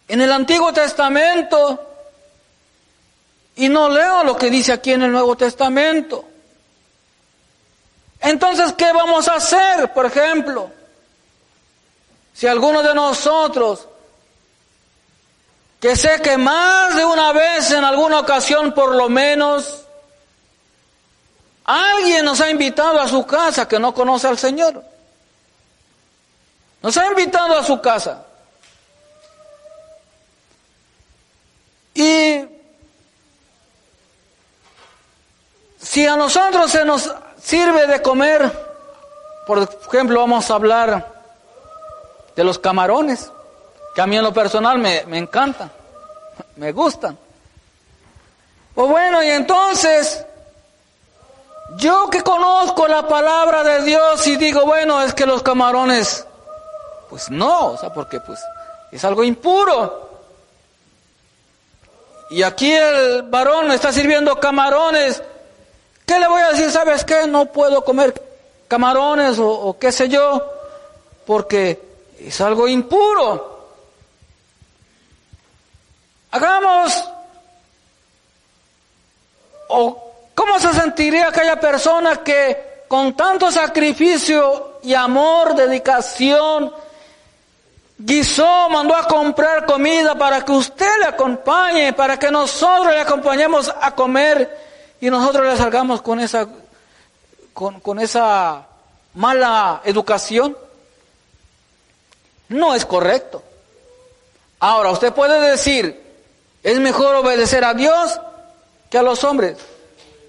En 0.09 0.21
el 0.21 0.31
Antiguo 0.33 0.73
Testamento 0.73 1.87
y 3.57 3.69
no 3.69 3.88
leo 3.88 4.23
lo 4.23 4.37
que 4.37 4.51
dice 4.51 4.73
aquí 4.73 4.92
en 4.92 5.03
el 5.03 5.12
Nuevo 5.12 5.35
Testamento. 5.35 6.25
Entonces, 8.21 8.75
¿qué 8.75 8.92
vamos 8.92 9.29
a 9.29 9.37
hacer? 9.37 9.92
Por 9.92 10.07
ejemplo, 10.07 10.71
si 12.35 12.47
alguno 12.47 12.83
de 12.83 12.95
nosotros, 12.95 13.88
que 15.81 15.97
sé 15.97 16.21
que 16.21 16.37
más 16.37 16.95
de 16.97 17.05
una 17.05 17.33
vez, 17.33 17.71
en 17.71 17.83
alguna 17.83 18.21
ocasión 18.21 18.75
por 18.75 18.95
lo 18.95 19.09
menos, 19.09 19.85
alguien 21.64 22.27
nos 22.27 22.40
ha 22.42 22.51
invitado 22.51 23.01
a 23.01 23.09
su 23.09 23.25
casa 23.27 23.66
que 23.66 23.79
no 23.79 23.95
conoce 23.95 24.29
al 24.29 24.37
Señor. 24.37 24.85
Nos 26.83 26.97
ha 26.99 27.07
invitado 27.07 27.57
a 27.57 27.64
su 27.64 27.81
casa. 27.81 28.26
Y 31.97 32.57
Si 35.87 36.05
a 36.05 36.17
nosotros 36.17 36.71
se 36.71 36.85
nos 36.85 37.15
sirve 37.41 37.87
de 37.87 38.03
comer, 38.03 38.53
por 39.47 39.67
ejemplo, 39.89 40.21
vamos 40.21 40.51
a 40.51 40.55
hablar 40.57 41.23
de 42.35 42.45
los 42.45 42.59
camarones, 42.59 43.31
que 43.95 44.03
a 44.03 44.07
mí 44.07 44.17
en 44.17 44.25
lo 44.25 44.33
personal 44.35 44.79
me, 44.79 45.05
me 45.07 45.17
encantan, 45.17 45.71
me 46.57 46.73
gustan. 46.73 47.17
Pues 48.75 48.91
bueno, 48.91 49.23
y 49.23 49.31
entonces, 49.31 50.27
yo 51.77 52.11
que 52.11 52.23
conozco 52.23 52.89
la 52.89 53.07
palabra 53.07 53.63
de 53.63 53.83
Dios 53.85 54.27
y 54.27 54.37
digo, 54.37 54.67
bueno, 54.67 55.01
es 55.01 55.15
que 55.15 55.25
los 55.25 55.43
camarones, 55.43 56.27
pues 57.09 57.31
no, 57.31 57.69
o 57.69 57.79
sea, 57.79 57.95
porque 57.95 58.21
pues 58.21 58.41
es 58.91 59.05
algo 59.05 59.23
impuro. 59.23 60.06
Y 62.31 62.43
aquí 62.43 62.73
el 62.73 63.23
varón 63.23 63.71
está 63.71 63.93
sirviendo 63.93 64.39
camarones 64.41 65.23
¿Qué 66.07 66.21
le 66.21 66.29
voy 66.29 66.41
a 66.41 66.53
decir? 66.53 66.71
¿Sabes 66.71 67.05
qué? 67.05 67.27
No 67.27 67.47
puedo 67.47 67.85
comer 67.85 68.15
camarones 68.69 69.39
o, 69.41 69.77
qué 69.79 69.91
sé 69.91 70.09
yo, 70.09 70.41
porque 71.27 71.83
es 72.21 72.41
algo 72.41 72.69
impuro. 72.69 73.75
Hagamos, 76.31 77.09
o 79.69 80.12
cómo 80.35 80.61
se 80.61 80.73
sentiría 80.75 81.29
aquella 81.29 81.59
persona 81.59 82.23
que 82.23 82.85
con 82.87 83.17
tanto 83.17 83.51
sacrificio 83.51 84.79
y 84.85 84.95
amor, 84.95 85.57
dedicación, 85.57 86.73
guisó, 87.99 88.69
mandó 88.69 88.95
a 88.95 89.07
comprar 89.07 89.65
comida 89.67 90.15
para 90.15 90.45
que 90.45 90.53
usted 90.53 90.91
le 91.01 91.07
acompañe, 91.07 91.93
para 91.93 92.19
que 92.19 92.31
nosotros 92.31 92.95
le 92.95 93.01
acompañemos 93.01 93.73
a 93.81 93.95
comer 93.95 94.59
y 95.01 95.11
nosotros 95.11 95.47
le 95.47 95.57
salgamos 95.57 96.03
con 96.03 96.21
esa, 96.21 96.47
con, 97.53 97.81
con 97.81 97.99
esa 97.99 98.67
mala 99.15 99.81
educación. 99.85 100.57
No 102.49 102.75
es 102.75 102.85
correcto. 102.85 103.43
Ahora, 104.61 104.91
usted 104.91 105.13
puede 105.13 105.41
decir, 105.51 106.03
es 106.63 106.79
mejor 106.81 107.17
obedecer 107.17 107.65
a 107.65 107.75
Dios 107.75 108.21
que 108.91 108.99
a 108.99 109.03
los 109.03 109.25
hombres. 109.25 109.59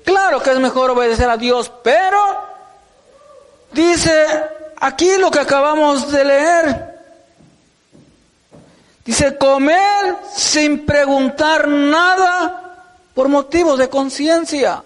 Claro 0.03 0.41
que 0.41 0.51
es 0.51 0.59
mejor 0.59 0.91
obedecer 0.91 1.29
a 1.29 1.37
Dios, 1.37 1.71
pero 1.83 2.17
dice 3.71 4.25
aquí 4.77 5.17
lo 5.17 5.29
que 5.29 5.39
acabamos 5.39 6.11
de 6.11 6.23
leer. 6.23 6.96
Dice, 9.07 9.37
comer 9.37 10.17
sin 10.35 10.85
preguntar 10.85 11.65
nada 11.65 12.75
por 13.13 13.29
motivos 13.29 13.79
de 13.79 13.87
conciencia. 13.89 14.83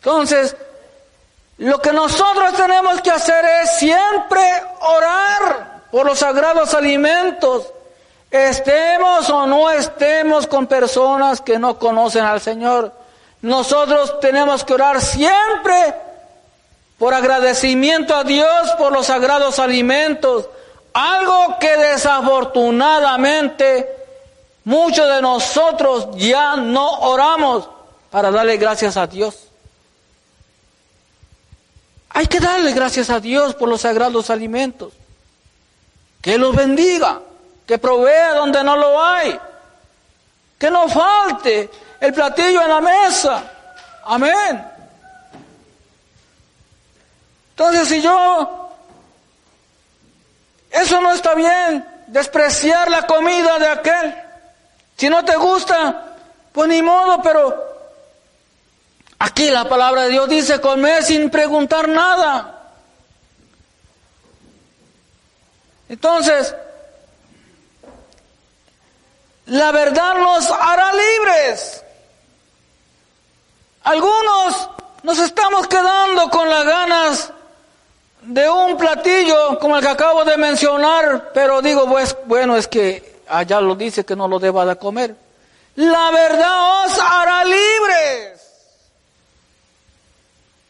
Entonces, 0.00 0.56
lo 1.58 1.80
que 1.80 1.92
nosotros 1.92 2.52
tenemos 2.54 3.00
que 3.00 3.12
hacer 3.12 3.44
es 3.62 3.78
siempre 3.78 4.42
orar 4.80 5.82
por 5.92 6.04
los 6.04 6.18
sagrados 6.18 6.74
alimentos, 6.74 7.72
estemos 8.28 9.30
o 9.30 9.46
no 9.46 9.70
estemos 9.70 10.48
con 10.48 10.66
personas 10.66 11.40
que 11.40 11.60
no 11.60 11.78
conocen 11.78 12.24
al 12.24 12.40
Señor. 12.40 12.92
Nosotros 13.40 14.18
tenemos 14.18 14.64
que 14.64 14.74
orar 14.74 15.00
siempre 15.00 15.94
por 16.98 17.14
agradecimiento 17.14 18.16
a 18.16 18.24
Dios 18.24 18.72
por 18.78 18.92
los 18.92 19.06
sagrados 19.06 19.60
alimentos, 19.60 20.48
algo 20.96 21.58
que 21.60 21.76
desafortunadamente 21.76 23.96
Muchos 24.66 25.08
de 25.08 25.22
nosotros 25.22 26.08
ya 26.16 26.56
no 26.56 26.98
oramos 26.98 27.68
para 28.10 28.32
darle 28.32 28.56
gracias 28.56 28.96
a 28.96 29.06
Dios. 29.06 29.46
Hay 32.08 32.26
que 32.26 32.40
darle 32.40 32.72
gracias 32.72 33.08
a 33.10 33.20
Dios 33.20 33.54
por 33.54 33.68
los 33.68 33.82
sagrados 33.82 34.28
alimentos. 34.28 34.92
Que 36.20 36.36
los 36.36 36.56
bendiga, 36.56 37.20
que 37.64 37.78
provea 37.78 38.34
donde 38.34 38.64
no 38.64 38.76
lo 38.76 39.00
hay, 39.00 39.38
que 40.58 40.68
no 40.68 40.88
falte 40.88 41.70
el 42.00 42.12
platillo 42.12 42.60
en 42.60 42.68
la 42.68 42.80
mesa. 42.80 43.44
Amén. 44.04 44.66
Entonces, 47.50 47.86
si 47.86 48.02
yo, 48.02 48.65
eso 50.82 51.00
no 51.00 51.12
está 51.12 51.34
bien, 51.34 51.86
despreciar 52.06 52.90
la 52.90 53.06
comida 53.06 53.58
de 53.58 53.68
aquel. 53.68 54.14
Si 54.96 55.08
no 55.08 55.24
te 55.24 55.36
gusta, 55.36 56.16
pues 56.52 56.68
ni 56.68 56.82
modo, 56.82 57.20
pero 57.22 57.64
aquí 59.18 59.50
la 59.50 59.68
palabra 59.68 60.02
de 60.02 60.10
Dios 60.10 60.28
dice 60.28 60.60
comer 60.60 61.02
sin 61.02 61.30
preguntar 61.30 61.88
nada. 61.88 62.52
Entonces, 65.88 66.54
la 69.46 69.70
verdad 69.72 70.14
nos 70.14 70.50
hará 70.50 70.92
libres. 70.92 71.82
Algunos 73.84 74.68
nos 75.04 75.18
estamos 75.20 75.68
quedando 75.68 76.28
con 76.30 76.50
las 76.50 76.64
ganas 76.64 77.32
de 78.26 78.50
un 78.50 78.76
platillo 78.76 79.58
como 79.58 79.76
el 79.76 79.82
que 79.82 79.90
acabo 79.90 80.24
de 80.24 80.36
mencionar, 80.36 81.30
pero 81.32 81.62
digo, 81.62 81.88
pues, 81.88 82.16
bueno, 82.26 82.56
es 82.56 82.66
que 82.66 83.22
allá 83.28 83.60
lo 83.60 83.74
dice 83.74 84.04
que 84.04 84.16
no 84.16 84.26
lo 84.26 84.38
deba 84.38 84.66
de 84.66 84.76
comer. 84.76 85.14
La 85.76 86.10
verdad 86.10 86.84
os 86.84 86.98
hará 86.98 87.44
libres. 87.44 88.40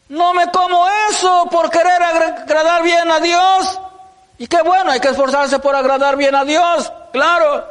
No 0.09 0.33
me 0.33 0.51
como 0.51 0.85
eso 1.09 1.47
por 1.49 1.69
querer 1.69 2.01
agradar 2.01 2.83
bien 2.83 3.09
a 3.11 3.19
Dios. 3.19 3.79
Y 4.37 4.47
qué 4.47 4.61
bueno, 4.61 4.91
hay 4.91 4.99
que 4.99 5.09
esforzarse 5.09 5.57
por 5.59 5.75
agradar 5.75 6.15
bien 6.15 6.35
a 6.35 6.45
Dios, 6.45 6.91
claro. 7.11 7.65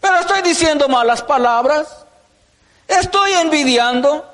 Pero 0.00 0.16
estoy 0.20 0.42
diciendo 0.42 0.88
malas 0.88 1.22
palabras. 1.22 2.06
Estoy 2.86 3.32
envidiando. 3.32 4.24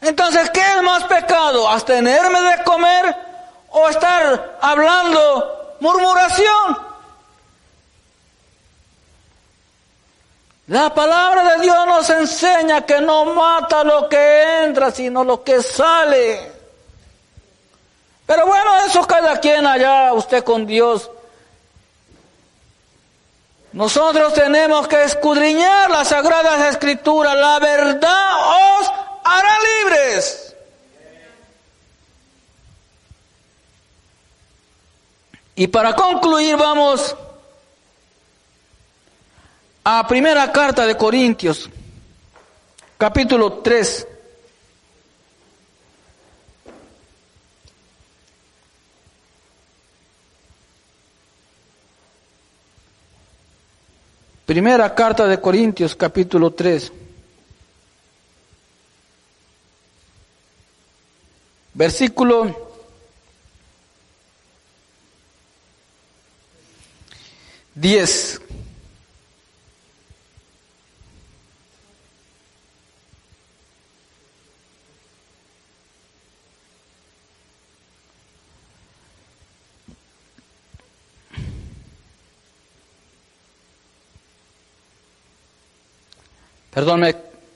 Entonces, 0.00 0.48
¿qué 0.50 0.60
es 0.60 0.82
más 0.82 1.04
pecado? 1.04 1.68
¿Abstenerme 1.68 2.40
de 2.40 2.64
comer 2.64 3.27
o 3.80 3.88
estar 3.88 4.58
hablando 4.60 5.76
murmuración? 5.80 6.88
La 10.68 10.92
palabra 10.92 11.56
de 11.56 11.62
Dios 11.62 11.86
nos 11.86 12.10
enseña 12.10 12.84
que 12.84 13.00
no 13.00 13.24
mata 13.24 13.82
lo 13.84 14.06
que 14.08 14.64
entra, 14.64 14.90
sino 14.90 15.24
lo 15.24 15.42
que 15.42 15.62
sale. 15.62 16.52
Pero 18.26 18.46
bueno, 18.46 18.76
eso 18.86 19.06
cada 19.06 19.40
quien 19.40 19.66
allá, 19.66 20.12
usted 20.12 20.44
con 20.44 20.66
Dios. 20.66 21.10
Nosotros 23.72 24.34
tenemos 24.34 24.86
que 24.86 25.04
escudriñar 25.04 25.90
las 25.90 26.08
sagradas 26.08 26.74
escrituras. 26.74 27.34
La 27.34 27.58
verdad 27.58 28.80
os 28.80 28.92
hará 29.24 29.56
libres. 29.60 30.47
Y 35.58 35.66
para 35.66 35.92
concluir 35.96 36.56
vamos 36.56 37.16
a 39.82 40.06
primera 40.06 40.52
carta 40.52 40.86
de 40.86 40.96
Corintios, 40.96 41.68
capítulo 42.96 43.54
3. 43.54 44.06
Primera 54.46 54.94
carta 54.94 55.26
de 55.26 55.40
Corintios, 55.40 55.96
capítulo 55.96 56.52
3. 56.52 56.92
Versículo 61.74 62.67
10. 67.80 68.40
Perdón, 86.78 87.00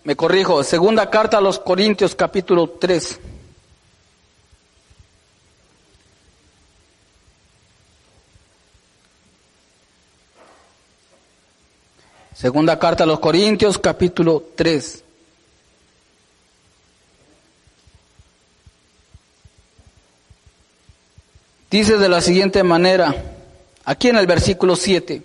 me, 0.04 0.16
corrijo. 0.16 0.64
Segunda 0.64 1.08
carta 1.08 1.38
a 1.38 1.40
los 1.40 1.58
Corintios 1.58 2.14
capítulo 2.14 2.70
3. 2.70 3.20
Segunda 12.34 12.78
carta 12.78 13.04
a 13.04 13.06
los 13.06 13.20
Corintios 13.20 13.78
capítulo 13.78 14.42
3. 14.56 15.04
Dice 21.70 21.98
de 21.98 22.08
la 22.08 22.20
siguiente 22.20 22.62
manera, 22.62 23.14
aquí 23.84 24.08
en 24.08 24.16
el 24.16 24.26
versículo 24.26 24.76
7. 24.76 25.22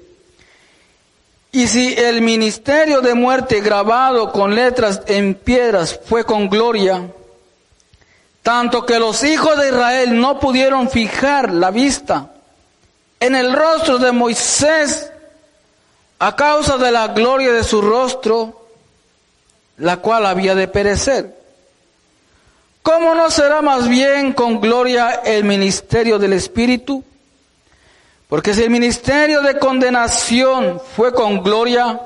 Y 1.53 1.67
si 1.67 1.93
el 1.93 2.21
ministerio 2.21 3.01
de 3.01 3.15
muerte 3.15 3.61
grabado 3.61 4.31
con 4.33 4.53
letras 4.53 5.01
en 5.07 5.33
piedras 5.33 5.99
fue 6.05 6.25
con 6.25 6.49
gloria, 6.49 7.09
tanto 8.43 8.85
que 8.85 8.99
los 8.99 9.23
hijos 9.23 9.57
de 9.57 9.69
Israel 9.69 10.19
no 10.19 10.39
pudieron 10.39 10.89
fijar 10.89 11.53
la 11.53 11.71
vista 11.71 12.33
en 13.19 13.35
el 13.35 13.53
rostro 13.53 13.97
de 13.97 14.11
Moisés 14.11 15.11
a 16.19 16.35
causa 16.35 16.77
de 16.77 16.91
la 16.91 17.09
gloria 17.09 17.51
de 17.53 17.63
su 17.63 17.81
rostro, 17.81 18.67
la 19.77 19.97
cual 19.97 20.25
había 20.25 20.55
de 20.55 20.67
perecer. 20.67 21.35
¿Cómo 22.81 23.13
no 23.13 23.29
será 23.29 23.61
más 23.61 23.87
bien 23.87 24.33
con 24.33 24.61
gloria 24.61 25.21
el 25.25 25.43
ministerio 25.43 26.17
del 26.17 26.33
Espíritu? 26.33 27.03
Porque 28.29 28.53
si 28.53 28.63
el 28.63 28.69
ministerio 28.69 29.41
de 29.41 29.59
condenación 29.59 30.81
fue 30.95 31.13
con 31.13 31.43
gloria, 31.43 31.99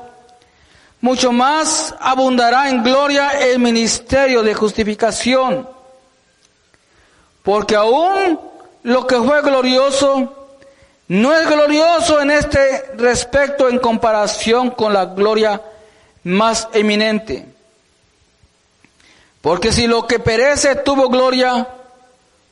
mucho 1.00 1.32
más 1.32 1.94
abundará 2.00 2.68
en 2.68 2.82
gloria 2.82 3.30
el 3.30 3.58
ministerio 3.58 4.42
de 4.42 4.54
justificación. 4.54 5.68
Porque 7.42 7.74
aún 7.74 8.38
lo 8.82 9.06
que 9.06 9.16
fue 9.16 9.42
glorioso 9.42 10.41
no 11.08 11.34
es 11.34 11.48
glorioso 11.48 12.20
en 12.20 12.30
este 12.30 12.92
respecto 12.96 13.68
en 13.68 13.78
comparación 13.78 14.70
con 14.70 14.92
la 14.92 15.06
gloria 15.06 15.60
más 16.24 16.68
eminente. 16.72 17.46
Porque 19.40 19.72
si 19.72 19.86
lo 19.86 20.06
que 20.06 20.20
perece 20.20 20.76
tuvo 20.76 21.08
gloria, 21.08 21.68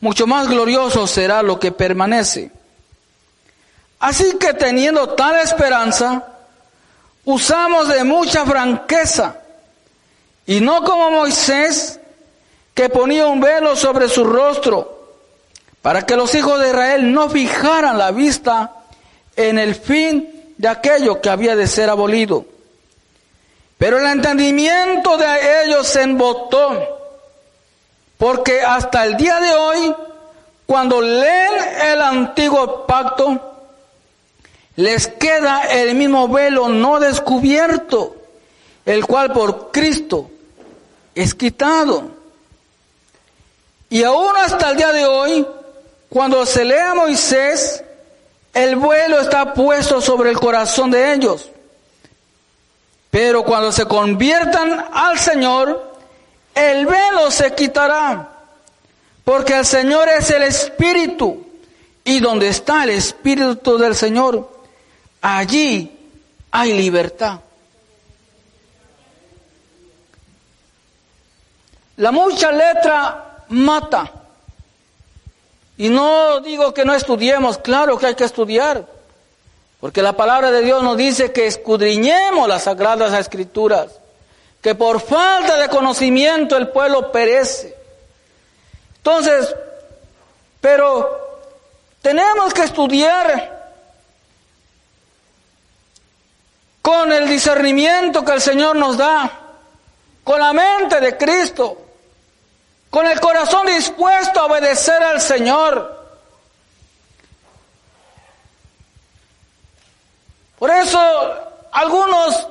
mucho 0.00 0.26
más 0.26 0.48
glorioso 0.48 1.06
será 1.06 1.42
lo 1.42 1.60
que 1.60 1.72
permanece. 1.72 2.50
Así 4.00 4.36
que 4.38 4.54
teniendo 4.54 5.10
tal 5.10 5.36
esperanza, 5.38 6.26
usamos 7.24 7.88
de 7.88 8.02
mucha 8.02 8.44
franqueza 8.44 9.36
y 10.46 10.60
no 10.60 10.82
como 10.82 11.10
Moisés 11.10 12.00
que 12.74 12.88
ponía 12.88 13.26
un 13.26 13.40
velo 13.40 13.76
sobre 13.76 14.08
su 14.08 14.24
rostro 14.24 14.99
para 15.82 16.04
que 16.04 16.16
los 16.16 16.34
hijos 16.34 16.60
de 16.60 16.68
Israel 16.68 17.12
no 17.12 17.28
fijaran 17.28 17.96
la 17.96 18.10
vista 18.10 18.72
en 19.36 19.58
el 19.58 19.74
fin 19.74 20.54
de 20.58 20.68
aquello 20.68 21.20
que 21.20 21.30
había 21.30 21.56
de 21.56 21.66
ser 21.66 21.88
abolido. 21.88 22.44
Pero 23.78 23.98
el 23.98 24.06
entendimiento 24.06 25.16
de 25.16 25.64
ellos 25.64 25.86
se 25.86 26.02
embotó, 26.02 26.78
porque 28.18 28.60
hasta 28.60 29.06
el 29.06 29.16
día 29.16 29.40
de 29.40 29.54
hoy, 29.54 29.94
cuando 30.66 31.00
leen 31.00 31.54
el 31.82 32.02
antiguo 32.02 32.86
pacto, 32.86 33.50
les 34.76 35.08
queda 35.08 35.62
el 35.62 35.94
mismo 35.94 36.28
velo 36.28 36.68
no 36.68 37.00
descubierto, 37.00 38.16
el 38.84 39.06
cual 39.06 39.32
por 39.32 39.70
Cristo 39.70 40.30
es 41.14 41.34
quitado. 41.34 42.10
Y 43.88 44.04
aún 44.04 44.36
hasta 44.36 44.70
el 44.70 44.76
día 44.76 44.92
de 44.92 45.06
hoy, 45.06 45.46
cuando 46.10 46.44
se 46.44 46.64
lee 46.64 46.74
a 46.74 46.94
Moisés, 46.94 47.84
el 48.52 48.74
vuelo 48.74 49.20
está 49.20 49.54
puesto 49.54 50.00
sobre 50.00 50.30
el 50.30 50.38
corazón 50.38 50.90
de 50.90 51.14
ellos. 51.14 51.48
Pero 53.12 53.44
cuando 53.44 53.70
se 53.70 53.86
conviertan 53.86 54.86
al 54.92 55.18
Señor, 55.20 55.94
el 56.52 56.84
velo 56.84 57.30
se 57.30 57.54
quitará. 57.54 58.28
Porque 59.24 59.56
el 59.58 59.64
Señor 59.64 60.08
es 60.08 60.30
el 60.30 60.42
Espíritu. 60.42 61.46
Y 62.02 62.18
donde 62.18 62.48
está 62.48 62.82
el 62.82 62.90
Espíritu 62.90 63.78
del 63.78 63.94
Señor, 63.94 64.50
allí 65.22 65.96
hay 66.50 66.72
libertad. 66.72 67.38
La 71.98 72.10
mucha 72.10 72.50
letra 72.50 73.44
mata. 73.50 74.19
Y 75.80 75.88
no 75.88 76.40
digo 76.40 76.74
que 76.74 76.84
no 76.84 76.92
estudiemos, 76.92 77.56
claro 77.56 77.96
que 77.96 78.04
hay 78.04 78.14
que 78.14 78.24
estudiar. 78.24 78.84
Porque 79.80 80.02
la 80.02 80.12
palabra 80.12 80.50
de 80.50 80.60
Dios 80.60 80.82
nos 80.82 80.94
dice 80.98 81.32
que 81.32 81.46
escudriñemos 81.46 82.46
las 82.46 82.64
sagradas 82.64 83.18
escrituras. 83.18 83.98
Que 84.60 84.74
por 84.74 85.00
falta 85.00 85.56
de 85.56 85.70
conocimiento 85.70 86.58
el 86.58 86.68
pueblo 86.68 87.10
perece. 87.10 87.74
Entonces, 88.98 89.56
pero 90.60 91.40
tenemos 92.02 92.52
que 92.52 92.64
estudiar 92.64 93.72
con 96.82 97.10
el 97.10 97.26
discernimiento 97.26 98.22
que 98.22 98.32
el 98.32 98.42
Señor 98.42 98.76
nos 98.76 98.98
da, 98.98 99.32
con 100.24 100.40
la 100.40 100.52
mente 100.52 101.00
de 101.00 101.16
Cristo, 101.16 101.78
con 102.90 103.06
el 103.06 103.20
corazón 103.20 103.66
dispuesto 103.66 104.40
a 104.40 104.46
obedecer 104.46 105.02
al 105.02 105.20
Señor. 105.20 105.98
Por 110.58 110.70
eso 110.70 111.00
algunos 111.72 112.48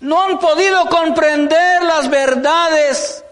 no 0.00 0.22
han 0.22 0.38
podido 0.38 0.86
comprender 0.86 1.82
las 1.82 2.08
verdades 2.08 3.24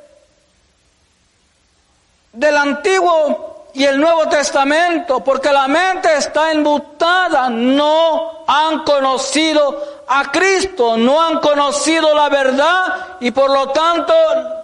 del 2.33 2.57
Antiguo 2.57 3.67
y 3.73 3.85
el 3.85 3.99
Nuevo 3.99 4.29
Testamento, 4.29 5.25
porque 5.25 5.53
la 5.53 5.67
mente 5.67 6.15
está 6.17 6.53
embutada, 6.53 7.49
no 7.49 8.45
han 8.47 8.85
conocido 8.85 10.05
a 10.07 10.31
Cristo, 10.31 10.97
no 10.97 11.21
han 11.21 11.41
conocido 11.41 12.15
la 12.15 12.29
verdad 12.29 13.17
y 13.21 13.31
por 13.31 13.51
lo 13.51 13.69
tanto 13.71 14.15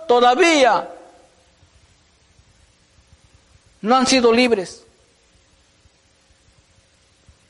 todavía 0.06 0.91
no 3.82 3.96
han 3.96 4.06
sido 4.06 4.32
libres. 4.32 4.82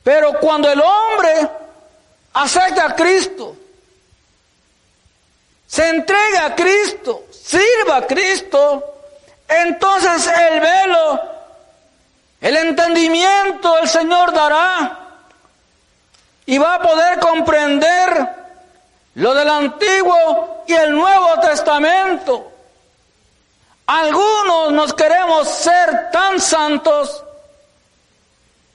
Pero 0.03 0.39
cuando 0.39 0.69
el 0.69 0.81
hombre 0.81 1.49
acepta 2.33 2.87
a 2.87 2.95
Cristo, 2.95 3.55
se 5.67 5.87
entrega 5.87 6.45
a 6.47 6.55
Cristo, 6.55 7.23
sirva 7.31 7.97
a 7.97 8.07
Cristo, 8.07 8.83
entonces 9.47 10.27
el 10.27 10.59
velo 10.59 11.33
el 12.43 12.57
entendimiento 12.57 13.77
el 13.79 13.87
Señor 13.87 14.33
dará 14.33 14.99
y 16.45 16.57
va 16.57 16.75
a 16.75 16.81
poder 16.81 17.17
comprender 17.19 18.27
lo 19.15 19.33
del 19.33 19.47
Antiguo 19.47 20.65
y 20.67 20.73
el 20.73 20.91
Nuevo 20.91 21.39
Testamento. 21.39 22.51
Algunos 23.85 24.71
nos 24.71 24.93
queremos 24.93 25.47
ser 25.47 26.11
tan 26.11 26.39
santos 26.39 27.23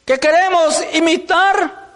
que 0.05 0.19
queremos 0.19 0.83
imitar, 0.93 1.89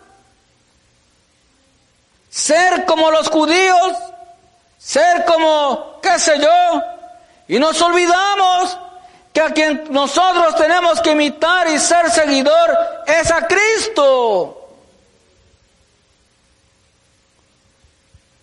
ser 2.30 2.84
como 2.86 3.10
los 3.10 3.28
judíos, 3.28 3.92
ser 4.78 5.24
como, 5.24 6.00
qué 6.02 6.18
sé 6.18 6.38
yo, 6.38 6.82
y 7.48 7.58
nos 7.58 7.80
olvidamos 7.82 8.78
que 9.32 9.40
a 9.40 9.50
quien 9.52 9.84
nosotros 9.90 10.56
tenemos 10.56 11.00
que 11.00 11.10
imitar 11.10 11.68
y 11.68 11.78
ser 11.78 12.10
seguidor 12.10 12.78
es 13.06 13.30
a 13.30 13.46
Cristo. 13.46 14.61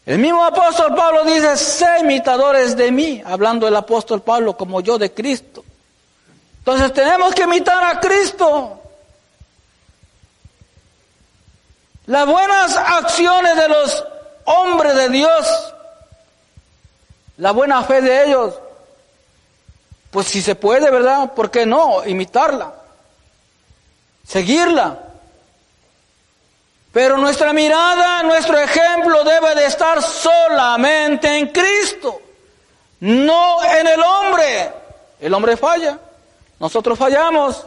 El 0.09 0.17
mismo 0.17 0.43
apóstol 0.43 0.95
Pablo 0.95 1.23
dice, 1.23 1.55
sé 1.55 1.99
imitadores 1.99 2.75
de 2.75 2.91
mí, 2.91 3.21
hablando 3.23 3.67
el 3.67 3.75
apóstol 3.75 4.23
Pablo 4.23 4.57
como 4.57 4.81
yo 4.81 4.97
de 4.97 5.13
Cristo. 5.13 5.63
Entonces 6.57 6.91
tenemos 6.93 7.35
que 7.35 7.43
imitar 7.43 7.83
a 7.83 7.99
Cristo. 7.99 8.81
Las 12.07 12.25
buenas 12.25 12.75
acciones 12.75 13.55
de 13.55 13.69
los 13.69 14.05
hombres 14.45 14.95
de 14.95 15.09
Dios, 15.09 15.73
la 17.37 17.51
buena 17.51 17.83
fe 17.83 18.01
de 18.01 18.25
ellos, 18.25 18.55
pues 20.09 20.25
si 20.25 20.41
se 20.41 20.55
puede, 20.55 20.89
¿verdad? 20.89 21.35
¿Por 21.35 21.51
qué 21.51 21.67
no? 21.67 22.03
Imitarla, 22.03 22.73
seguirla. 24.27 25.08
Pero 26.91 27.17
nuestra 27.17 27.53
mirada, 27.53 28.23
nuestro 28.23 28.57
ejemplo 28.57 29.23
debe 29.23 29.55
de 29.55 29.65
estar 29.65 30.01
solamente 30.01 31.27
en 31.27 31.47
Cristo, 31.47 32.19
no 33.01 33.63
en 33.63 33.87
el 33.87 34.01
hombre. 34.01 34.71
El 35.19 35.33
hombre 35.33 35.55
falla, 35.55 35.99
nosotros 36.59 36.97
fallamos. 36.97 37.65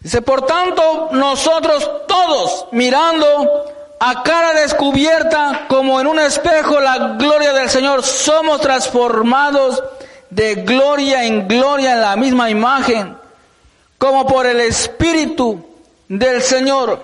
Dice, 0.00 0.20
por 0.20 0.44
tanto, 0.44 1.08
nosotros 1.12 2.06
todos 2.06 2.66
mirando 2.72 3.72
a 4.00 4.22
cara 4.22 4.52
descubierta 4.52 5.66
como 5.68 5.98
en 5.98 6.06
un 6.06 6.18
espejo 6.18 6.78
la 6.78 7.14
gloria 7.16 7.54
del 7.54 7.70
Señor, 7.70 8.02
somos 8.02 8.60
transformados 8.60 9.82
de 10.34 10.56
gloria 10.56 11.24
en 11.24 11.46
gloria 11.46 11.92
en 11.92 12.00
la 12.00 12.16
misma 12.16 12.50
imagen, 12.50 13.16
como 13.98 14.26
por 14.26 14.46
el 14.46 14.60
Espíritu 14.60 15.64
del 16.08 16.42
Señor. 16.42 17.00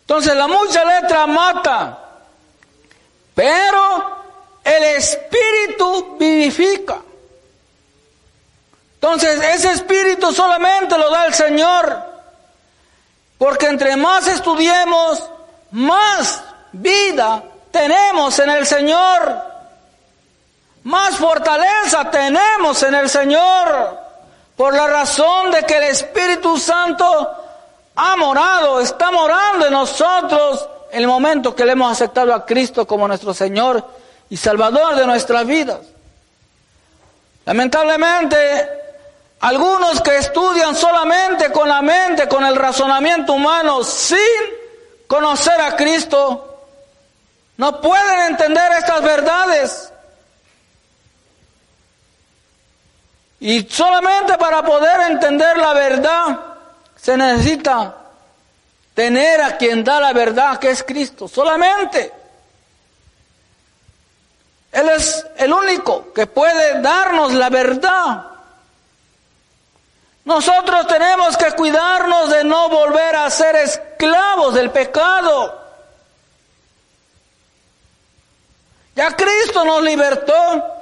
Entonces 0.00 0.34
la 0.34 0.48
mucha 0.48 0.84
letra 0.84 1.26
mata, 1.26 1.98
pero 3.34 4.24
el 4.64 4.84
Espíritu 4.84 6.16
vivifica. 6.18 6.96
Entonces 8.94 9.38
ese 9.42 9.72
Espíritu 9.72 10.32
solamente 10.32 10.96
lo 10.96 11.10
da 11.10 11.26
el 11.26 11.34
Señor. 11.34 12.14
Porque 13.36 13.66
entre 13.66 13.96
más 13.96 14.26
estudiemos, 14.28 15.28
más 15.72 16.42
vida 16.72 17.42
tenemos 17.70 18.38
en 18.38 18.48
el 18.48 18.66
Señor. 18.66 19.53
Más 20.84 21.16
fortaleza 21.16 22.10
tenemos 22.10 22.82
en 22.82 22.94
el 22.94 23.08
Señor. 23.08 23.98
Por 24.56 24.74
la 24.74 24.86
razón 24.86 25.50
de 25.50 25.64
que 25.64 25.78
el 25.78 25.84
Espíritu 25.84 26.56
Santo 26.58 27.04
ha 27.96 28.16
morado, 28.16 28.80
está 28.80 29.10
morando 29.10 29.66
en 29.66 29.72
nosotros 29.72 30.68
en 30.92 31.00
el 31.00 31.08
momento 31.08 31.54
que 31.54 31.64
le 31.64 31.72
hemos 31.72 31.90
aceptado 31.90 32.32
a 32.32 32.46
Cristo 32.46 32.86
como 32.86 33.08
nuestro 33.08 33.34
Señor 33.34 33.84
y 34.30 34.36
Salvador 34.36 34.94
de 34.94 35.06
nuestras 35.06 35.44
vidas. 35.46 35.80
Lamentablemente, 37.46 38.68
algunos 39.40 40.00
que 40.00 40.18
estudian 40.18 40.76
solamente 40.76 41.50
con 41.50 41.68
la 41.68 41.82
mente, 41.82 42.28
con 42.28 42.44
el 42.44 42.56
razonamiento 42.56 43.32
humano, 43.32 43.82
sin 43.82 44.18
conocer 45.06 45.60
a 45.60 45.74
Cristo, 45.76 46.60
no 47.56 47.80
pueden 47.80 48.20
entender 48.28 48.72
estas 48.72 49.02
verdades. 49.02 49.92
Y 53.44 53.68
solamente 53.68 54.38
para 54.38 54.62
poder 54.64 55.02
entender 55.02 55.58
la 55.58 55.74
verdad 55.74 56.40
se 56.96 57.14
necesita 57.14 57.94
tener 58.94 59.42
a 59.42 59.58
quien 59.58 59.84
da 59.84 60.00
la 60.00 60.14
verdad, 60.14 60.58
que 60.58 60.70
es 60.70 60.82
Cristo, 60.82 61.28
solamente. 61.28 62.10
Él 64.72 64.88
es 64.88 65.26
el 65.36 65.52
único 65.52 66.10
que 66.14 66.26
puede 66.26 66.80
darnos 66.80 67.34
la 67.34 67.50
verdad. 67.50 68.24
Nosotros 70.24 70.86
tenemos 70.86 71.36
que 71.36 71.52
cuidarnos 71.52 72.30
de 72.30 72.44
no 72.44 72.70
volver 72.70 73.14
a 73.14 73.28
ser 73.28 73.56
esclavos 73.56 74.54
del 74.54 74.70
pecado. 74.70 75.60
Ya 78.96 79.14
Cristo 79.14 79.66
nos 79.66 79.82
libertó. 79.82 80.73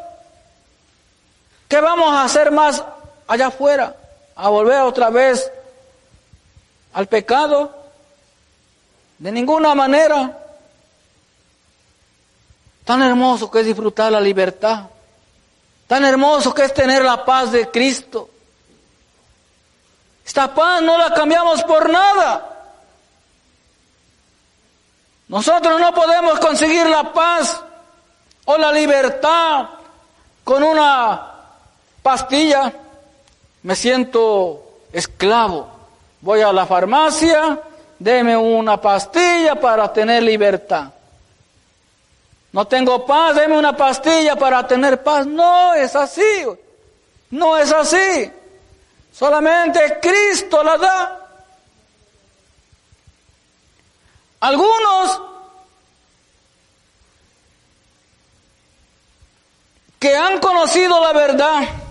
¿Qué 1.72 1.80
vamos 1.80 2.12
a 2.12 2.24
hacer 2.24 2.50
más 2.50 2.84
allá 3.26 3.46
afuera? 3.46 3.96
¿A 4.36 4.50
volver 4.50 4.82
otra 4.82 5.08
vez 5.08 5.50
al 6.92 7.06
pecado? 7.06 7.74
De 9.16 9.32
ninguna 9.32 9.74
manera. 9.74 10.38
Tan 12.84 13.00
hermoso 13.00 13.50
que 13.50 13.60
es 13.60 13.64
disfrutar 13.64 14.12
la 14.12 14.20
libertad. 14.20 14.82
Tan 15.86 16.04
hermoso 16.04 16.52
que 16.52 16.66
es 16.66 16.74
tener 16.74 17.02
la 17.02 17.24
paz 17.24 17.52
de 17.52 17.70
Cristo. 17.70 18.28
Esta 20.26 20.54
paz 20.54 20.82
no 20.82 20.98
la 20.98 21.14
cambiamos 21.14 21.64
por 21.64 21.88
nada. 21.88 22.66
Nosotros 25.26 25.80
no 25.80 25.94
podemos 25.94 26.38
conseguir 26.38 26.84
la 26.84 27.14
paz 27.14 27.62
o 28.44 28.58
la 28.58 28.70
libertad 28.70 29.70
con 30.44 30.62
una 30.62 31.31
pastilla. 32.02 32.72
Me 33.62 33.76
siento 33.76 34.78
esclavo. 34.92 35.68
Voy 36.20 36.40
a 36.40 36.52
la 36.52 36.66
farmacia, 36.66 37.60
deme 37.98 38.36
una 38.36 38.80
pastilla 38.80 39.54
para 39.60 39.92
tener 39.92 40.22
libertad. 40.22 40.92
No 42.52 42.66
tengo 42.66 43.06
paz, 43.06 43.34
deme 43.34 43.58
una 43.58 43.76
pastilla 43.76 44.36
para 44.36 44.66
tener 44.66 45.02
paz. 45.02 45.26
No 45.26 45.74
es 45.74 45.96
así. 45.96 46.44
No 47.30 47.56
es 47.56 47.72
así. 47.72 48.30
Solamente 49.12 49.98
Cristo 50.00 50.62
la 50.62 50.76
da. 50.76 51.18
Algunos 54.40 55.22
que 59.98 60.16
han 60.16 60.38
conocido 60.40 61.00
la 61.00 61.12
verdad 61.12 61.81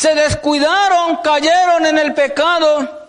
se 0.00 0.14
descuidaron, 0.14 1.16
cayeron 1.16 1.84
en 1.84 1.98
el 1.98 2.14
pecado, 2.14 3.06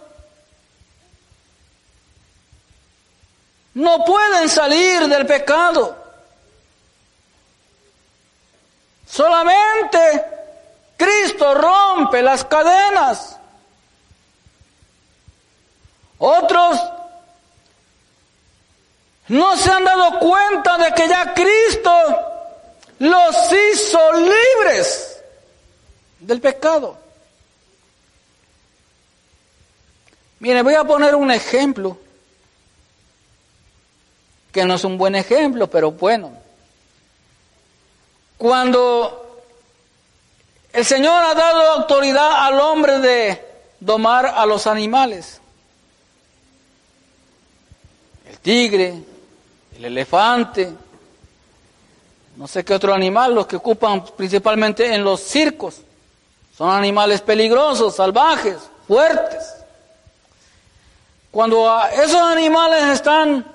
no 3.75 4.03
pueden 4.03 4.49
salir 4.49 5.07
del 5.07 5.25
pecado. 5.25 5.95
Solamente 9.07 10.25
Cristo 10.97 11.53
rompe 11.53 12.21
las 12.21 12.43
cadenas. 12.43 13.37
Otros 16.17 16.77
no 19.29 19.55
se 19.55 19.71
han 19.71 19.85
dado 19.85 20.19
cuenta 20.19 20.77
de 20.77 20.91
que 20.91 21.07
ya 21.07 21.33
Cristo 21.33 21.93
los 22.99 23.35
hizo 23.53 24.11
libres 24.11 25.10
del 26.21 26.39
pecado. 26.39 26.97
Mire, 30.39 30.61
voy 30.61 30.73
a 30.73 30.83
poner 30.83 31.13
un 31.15 31.31
ejemplo, 31.31 31.97
que 34.51 34.65
no 34.65 34.75
es 34.75 34.83
un 34.83 34.97
buen 34.97 35.15
ejemplo, 35.15 35.69
pero 35.69 35.91
bueno. 35.91 36.33
Cuando 38.37 39.43
el 40.73 40.85
Señor 40.85 41.23
ha 41.23 41.35
dado 41.35 41.71
autoridad 41.73 42.45
al 42.45 42.59
hombre 42.59 42.99
de 42.99 43.45
domar 43.79 44.25
a 44.25 44.45
los 44.45 44.65
animales. 44.67 45.41
El 48.27 48.39
tigre, 48.39 49.03
el 49.77 49.85
elefante, 49.85 50.71
no 52.37 52.47
sé 52.47 52.63
qué 52.63 52.73
otro 52.73 52.93
animal, 52.93 53.35
los 53.35 53.45
que 53.45 53.57
ocupan 53.57 54.03
principalmente 54.15 54.93
en 54.93 55.03
los 55.03 55.21
circos. 55.21 55.81
Son 56.57 56.69
animales 56.69 57.21
peligrosos, 57.21 57.95
salvajes, 57.95 58.57
fuertes. 58.87 59.55
Cuando 61.31 61.81
esos 61.93 62.21
animales 62.21 62.83
están, 62.89 63.45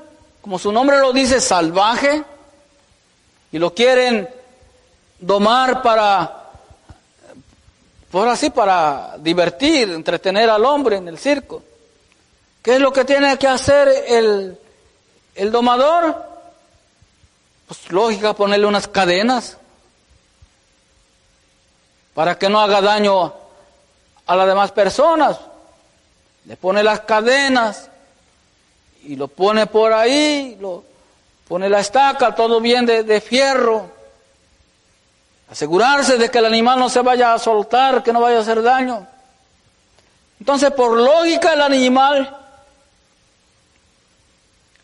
como 0.40 0.58
su 0.58 0.72
nombre 0.72 0.98
lo 0.98 1.12
dice, 1.12 1.40
salvaje, 1.40 2.24
y 3.52 3.58
lo 3.58 3.74
quieren 3.74 4.28
domar 5.18 5.82
para, 5.82 6.50
por 8.10 8.28
así, 8.28 8.50
para 8.50 9.16
divertir, 9.18 9.90
entretener 9.90 10.48
al 10.48 10.64
hombre 10.64 10.96
en 10.96 11.08
el 11.08 11.18
circo. 11.18 11.62
¿Qué 12.62 12.74
es 12.74 12.80
lo 12.80 12.92
que 12.92 13.04
tiene 13.04 13.38
que 13.38 13.46
hacer 13.46 13.88
el, 14.08 14.58
el 15.34 15.52
domador? 15.52 16.24
Pues 17.68 17.90
lógica, 17.92 18.32
ponerle 18.32 18.66
unas 18.66 18.88
cadenas 18.88 19.58
para 22.16 22.38
que 22.38 22.48
no 22.48 22.62
haga 22.62 22.80
daño 22.80 23.34
a 24.26 24.36
las 24.36 24.46
demás 24.46 24.72
personas. 24.72 25.38
Le 26.46 26.56
pone 26.56 26.82
las 26.82 27.00
cadenas 27.00 27.90
y 29.04 29.16
lo 29.16 29.28
pone 29.28 29.66
por 29.66 29.92
ahí, 29.92 30.56
lo 30.58 30.82
pone 31.46 31.68
la 31.68 31.80
estaca, 31.80 32.34
todo 32.34 32.58
bien 32.58 32.86
de, 32.86 33.02
de 33.02 33.20
fierro. 33.20 33.90
Asegurarse 35.50 36.16
de 36.16 36.30
que 36.30 36.38
el 36.38 36.46
animal 36.46 36.78
no 36.78 36.88
se 36.88 37.02
vaya 37.02 37.34
a 37.34 37.38
soltar, 37.38 38.02
que 38.02 38.14
no 38.14 38.22
vaya 38.22 38.38
a 38.38 38.40
hacer 38.40 38.62
daño. 38.62 39.06
Entonces, 40.40 40.70
por 40.70 40.96
lógica, 40.96 41.52
el 41.52 41.60
animal 41.60 42.34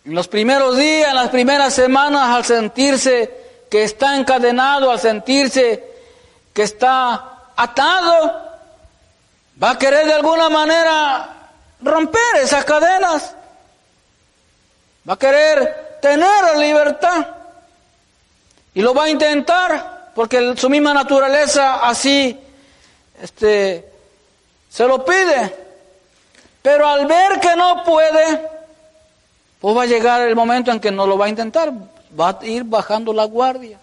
en 0.04 0.14
los 0.14 0.28
primeros 0.28 0.76
días, 0.76 1.08
en 1.08 1.16
las 1.16 1.30
primeras 1.30 1.72
semanas, 1.72 2.28
al 2.28 2.44
sentirse 2.44 3.64
que 3.70 3.84
está 3.84 4.18
encadenado, 4.18 4.90
al 4.90 5.00
sentirse 5.00 5.91
que 6.52 6.62
está 6.62 7.48
atado, 7.56 8.50
va 9.62 9.70
a 9.70 9.78
querer 9.78 10.06
de 10.06 10.14
alguna 10.14 10.48
manera 10.48 11.28
romper 11.80 12.36
esas 12.42 12.64
cadenas. 12.64 13.34
Va 15.08 15.14
a 15.14 15.18
querer 15.18 15.98
tener 16.00 16.58
libertad. 16.58 17.26
Y 18.74 18.80
lo 18.80 18.94
va 18.94 19.04
a 19.04 19.10
intentar, 19.10 20.12
porque 20.14 20.56
su 20.56 20.70
misma 20.70 20.94
naturaleza 20.94 21.86
así 21.86 22.38
este, 23.20 23.90
se 24.68 24.86
lo 24.86 25.04
pide. 25.04 25.54
Pero 26.62 26.86
al 26.86 27.06
ver 27.06 27.40
que 27.40 27.54
no 27.56 27.82
puede, 27.84 28.48
pues 29.60 29.76
va 29.76 29.82
a 29.82 29.86
llegar 29.86 30.22
el 30.22 30.36
momento 30.36 30.70
en 30.70 30.80
que 30.80 30.90
no 30.90 31.06
lo 31.06 31.18
va 31.18 31.26
a 31.26 31.28
intentar, 31.28 31.72
va 32.18 32.38
a 32.40 32.46
ir 32.46 32.64
bajando 32.64 33.12
la 33.12 33.24
guardia. 33.24 33.78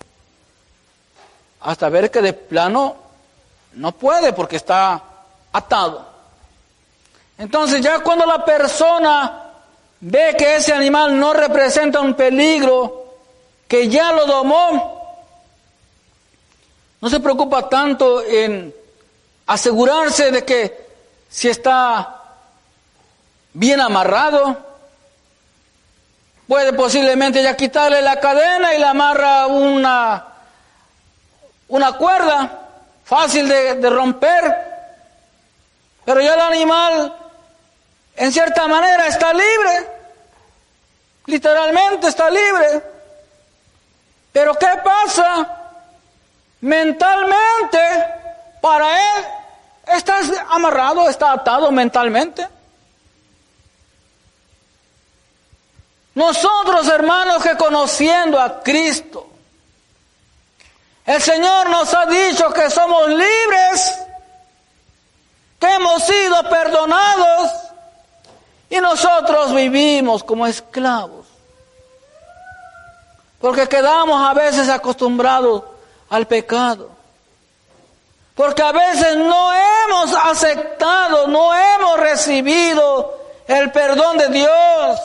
Hasta 1.62 1.90
ver 1.90 2.10
que 2.10 2.22
de 2.22 2.34
plano 2.34 2.96
no 3.74 3.92
puede 3.92 4.34
porque 4.34 4.56
está 4.56 5.02
atado. 5.52 6.08
Entonces 7.38 7.82
ya 7.82 8.00
cuando 8.00 8.26
la 8.26 8.44
persona 8.44 9.44
ve 10.02 10.36
que 10.38 10.56
ese 10.56 10.74
animal 10.74 11.20
no 11.20 11.34
representa 11.34 12.00
un 12.00 12.14
peligro, 12.14 13.16
que 13.68 13.88
ya 13.88 14.12
lo 14.12 14.26
domó, 14.26 15.26
no 17.02 17.10
se 17.10 17.20
preocupa 17.20 17.70
tanto 17.70 18.24
en 18.24 18.74
asegurarse 19.48 20.32
de 20.32 20.44
que 20.44 20.88
si 21.30 21.50
está 21.50 22.24
bien 23.54 23.80
amarrado, 23.80 24.70
Puede 26.50 26.74
posiblemente 26.74 27.44
ya 27.44 27.56
quitarle 27.56 28.02
la 28.02 28.20
cadena 28.20 28.74
y 28.74 28.80
le 28.80 28.86
amarra 28.86 29.46
una, 29.46 30.29
una 31.70 31.94
cuerda 31.94 32.68
fácil 33.04 33.48
de, 33.48 33.90
romper. 33.90 34.68
Pero 36.06 36.22
ya 36.22 36.34
el 36.34 36.42
animal, 36.42 37.16
en 38.16 38.32
cierta 38.32 38.68
manera, 38.68 39.08
está 39.08 39.34
libre. 39.34 39.88
Literalmente 41.26 42.08
está 42.08 42.30
libre. 42.30 42.84
Pero 44.32 44.54
¿qué 44.56 44.70
pasa? 44.84 45.56
Mentalmente, 46.62 47.80
para 48.62 49.18
él, 49.18 49.26
está 49.96 50.20
amarrado, 50.50 51.08
está 51.10 51.32
atado 51.32 51.72
mentalmente. 51.72 52.48
Nosotros, 56.16 56.88
hermanos, 56.88 57.44
que 57.44 57.56
conociendo 57.56 58.40
a 58.40 58.62
Cristo, 58.62 59.29
el 61.10 61.24
Señor 61.24 61.72
nos 61.72 61.92
ha 61.96 62.06
dicho 62.06 62.52
que 62.52 62.70
somos 62.70 63.10
libres, 63.10 64.00
que 65.60 65.66
hemos 65.74 66.04
sido 66.04 66.44
perdonados 66.48 67.52
y 68.70 68.80
nosotros 68.80 69.56
vivimos 69.56 70.24
como 70.24 70.46
esclavos. 70.46 71.26
Porque 73.42 73.68
quedamos 73.68 74.22
a 74.22 74.36
veces 74.36 74.70
acostumbrados 74.70 75.64
al 76.12 76.28
pecado. 76.28 76.92
Porque 78.36 78.62
a 78.62 78.72
veces 78.72 79.18
no 79.18 79.52
hemos 79.52 80.14
aceptado, 80.14 81.26
no 81.26 81.56
hemos 81.56 82.00
recibido 82.02 83.20
el 83.48 83.72
perdón 83.72 84.20
de 84.20 84.28
Dios. 84.28 85.00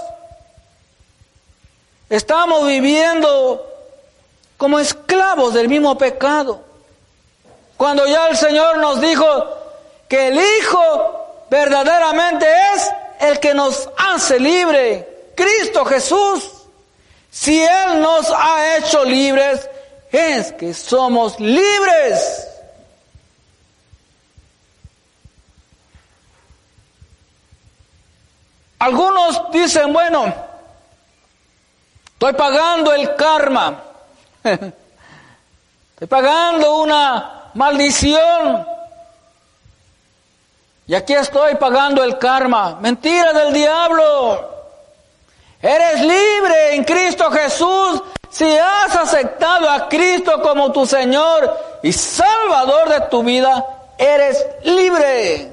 Estamos 2.10 2.66
viviendo 2.66 3.73
como 4.56 4.78
esclavos 4.78 5.54
del 5.54 5.68
mismo 5.68 5.96
pecado. 5.96 6.64
Cuando 7.76 8.06
ya 8.06 8.28
el 8.28 8.36
Señor 8.36 8.78
nos 8.78 9.00
dijo 9.00 9.26
que 10.08 10.28
el 10.28 10.38
Hijo 10.38 11.46
verdaderamente 11.50 12.46
es 12.74 12.90
el 13.20 13.40
que 13.40 13.54
nos 13.54 13.88
hace 13.96 14.38
libre, 14.38 15.30
Cristo 15.34 15.84
Jesús. 15.84 16.50
Si 17.30 17.62
Él 17.62 18.00
nos 18.00 18.30
ha 18.30 18.76
hecho 18.76 19.04
libres, 19.04 19.68
es 20.12 20.52
que 20.52 20.72
somos 20.72 21.38
libres. 21.40 22.48
Algunos 28.78 29.50
dicen, 29.50 29.92
bueno, 29.92 30.32
Estoy 32.24 32.38
pagando 32.38 32.94
el 32.94 33.16
karma. 33.16 33.82
Estoy 35.94 36.08
pagando 36.08 36.82
una 36.82 37.50
maldición. 37.54 38.66
Y 40.86 40.94
aquí 40.94 41.14
estoy 41.14 41.54
pagando 41.54 42.04
el 42.04 42.18
karma. 42.18 42.76
Mentira 42.80 43.32
del 43.32 43.54
diablo. 43.54 44.52
Eres 45.62 46.00
libre 46.02 46.74
en 46.74 46.84
Cristo 46.84 47.30
Jesús 47.30 48.02
si 48.28 48.44
has 48.58 48.94
aceptado 48.94 49.70
a 49.70 49.88
Cristo 49.88 50.42
como 50.42 50.72
tu 50.72 50.84
Señor 50.84 51.78
y 51.82 51.90
Salvador 51.90 52.90
de 52.90 53.00
tu 53.02 53.22
vida. 53.22 53.64
Eres 53.96 54.44
libre. 54.64 55.52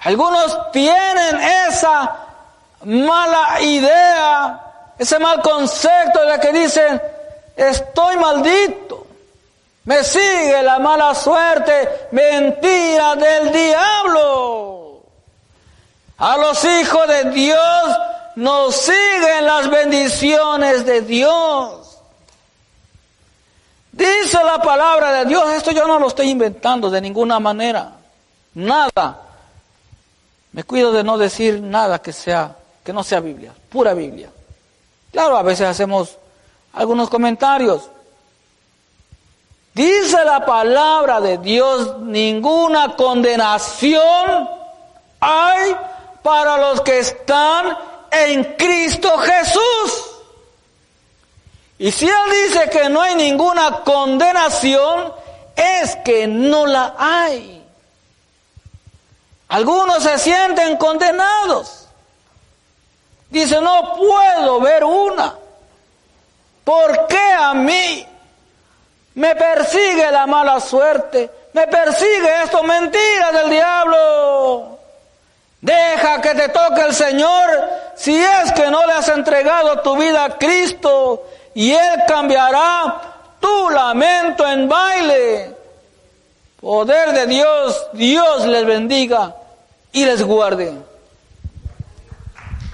Algunos 0.00 0.70
tienen 0.70 1.40
esa 1.68 2.16
mala 2.84 3.60
idea, 3.60 4.67
ese 4.98 5.18
mal 5.18 5.40
concepto 5.42 6.24
de 6.26 6.40
que 6.40 6.52
dicen, 6.52 7.00
estoy 7.56 8.16
maldito, 8.16 9.06
me 9.84 10.02
sigue 10.04 10.62
la 10.62 10.78
mala 10.78 11.14
suerte, 11.14 12.08
mentira 12.10 13.16
del 13.16 13.52
diablo. 13.52 15.02
A 16.18 16.36
los 16.36 16.64
hijos 16.64 17.06
de 17.06 17.30
Dios 17.30 17.98
nos 18.36 18.74
siguen 18.74 19.46
las 19.46 19.70
bendiciones 19.70 20.84
de 20.84 21.00
Dios. 21.02 21.98
Dice 23.92 24.44
la 24.44 24.60
palabra 24.60 25.12
de 25.12 25.24
Dios, 25.26 25.48
esto 25.50 25.70
yo 25.70 25.86
no 25.86 25.98
lo 25.98 26.08
estoy 26.08 26.30
inventando 26.30 26.90
de 26.90 27.00
ninguna 27.00 27.40
manera, 27.40 27.92
nada. 28.54 29.22
Me 30.52 30.64
cuido 30.64 30.92
de 30.92 31.04
no 31.04 31.18
decir 31.18 31.60
nada 31.60 32.00
que 32.00 32.12
sea 32.12 32.56
que 32.84 32.92
no 32.92 33.04
sea 33.04 33.20
Biblia, 33.20 33.52
pura 33.68 33.92
Biblia. 33.92 34.30
Claro, 35.12 35.36
a 35.36 35.42
veces 35.42 35.66
hacemos 35.66 36.16
algunos 36.72 37.08
comentarios. 37.08 37.90
Dice 39.74 40.24
la 40.24 40.44
palabra 40.44 41.20
de 41.20 41.38
Dios, 41.38 41.98
ninguna 42.00 42.96
condenación 42.96 44.48
hay 45.20 45.76
para 46.22 46.56
los 46.56 46.80
que 46.80 46.98
están 46.98 47.76
en 48.10 48.44
Cristo 48.54 49.16
Jesús. 49.18 50.04
Y 51.78 51.92
si 51.92 52.06
Él 52.08 52.48
dice 52.48 52.68
que 52.70 52.88
no 52.88 53.00
hay 53.00 53.14
ninguna 53.14 53.84
condenación, 53.84 55.12
es 55.54 55.96
que 56.04 56.26
no 56.26 56.66
la 56.66 56.94
hay. 56.98 57.64
Algunos 59.48 60.02
se 60.02 60.18
sienten 60.18 60.76
condenados. 60.76 61.87
Dice, 63.30 63.60
no 63.60 63.94
puedo 63.94 64.60
ver 64.60 64.84
una. 64.84 65.34
¿Por 66.64 67.06
qué 67.06 67.32
a 67.38 67.54
mí 67.54 68.06
me 69.14 69.34
persigue 69.36 70.10
la 70.10 70.26
mala 70.26 70.60
suerte? 70.60 71.30
Me 71.52 71.66
persigue 71.66 72.42
esto, 72.44 72.62
mentiras 72.62 73.32
del 73.32 73.50
diablo. 73.50 74.78
Deja 75.60 76.20
que 76.20 76.34
te 76.34 76.48
toque 76.50 76.82
el 76.82 76.94
Señor 76.94 77.68
si 77.96 78.16
es 78.16 78.52
que 78.52 78.70
no 78.70 78.86
le 78.86 78.92
has 78.92 79.08
entregado 79.08 79.80
tu 79.80 79.96
vida 79.96 80.24
a 80.24 80.38
Cristo 80.38 81.24
y 81.54 81.72
Él 81.72 82.04
cambiará 82.06 83.00
tu 83.40 83.70
lamento 83.70 84.46
en 84.46 84.68
baile. 84.68 85.54
Poder 86.60 87.12
de 87.12 87.26
Dios, 87.26 87.86
Dios 87.92 88.46
les 88.46 88.64
bendiga 88.64 89.34
y 89.92 90.04
les 90.04 90.22
guarde. 90.22 90.87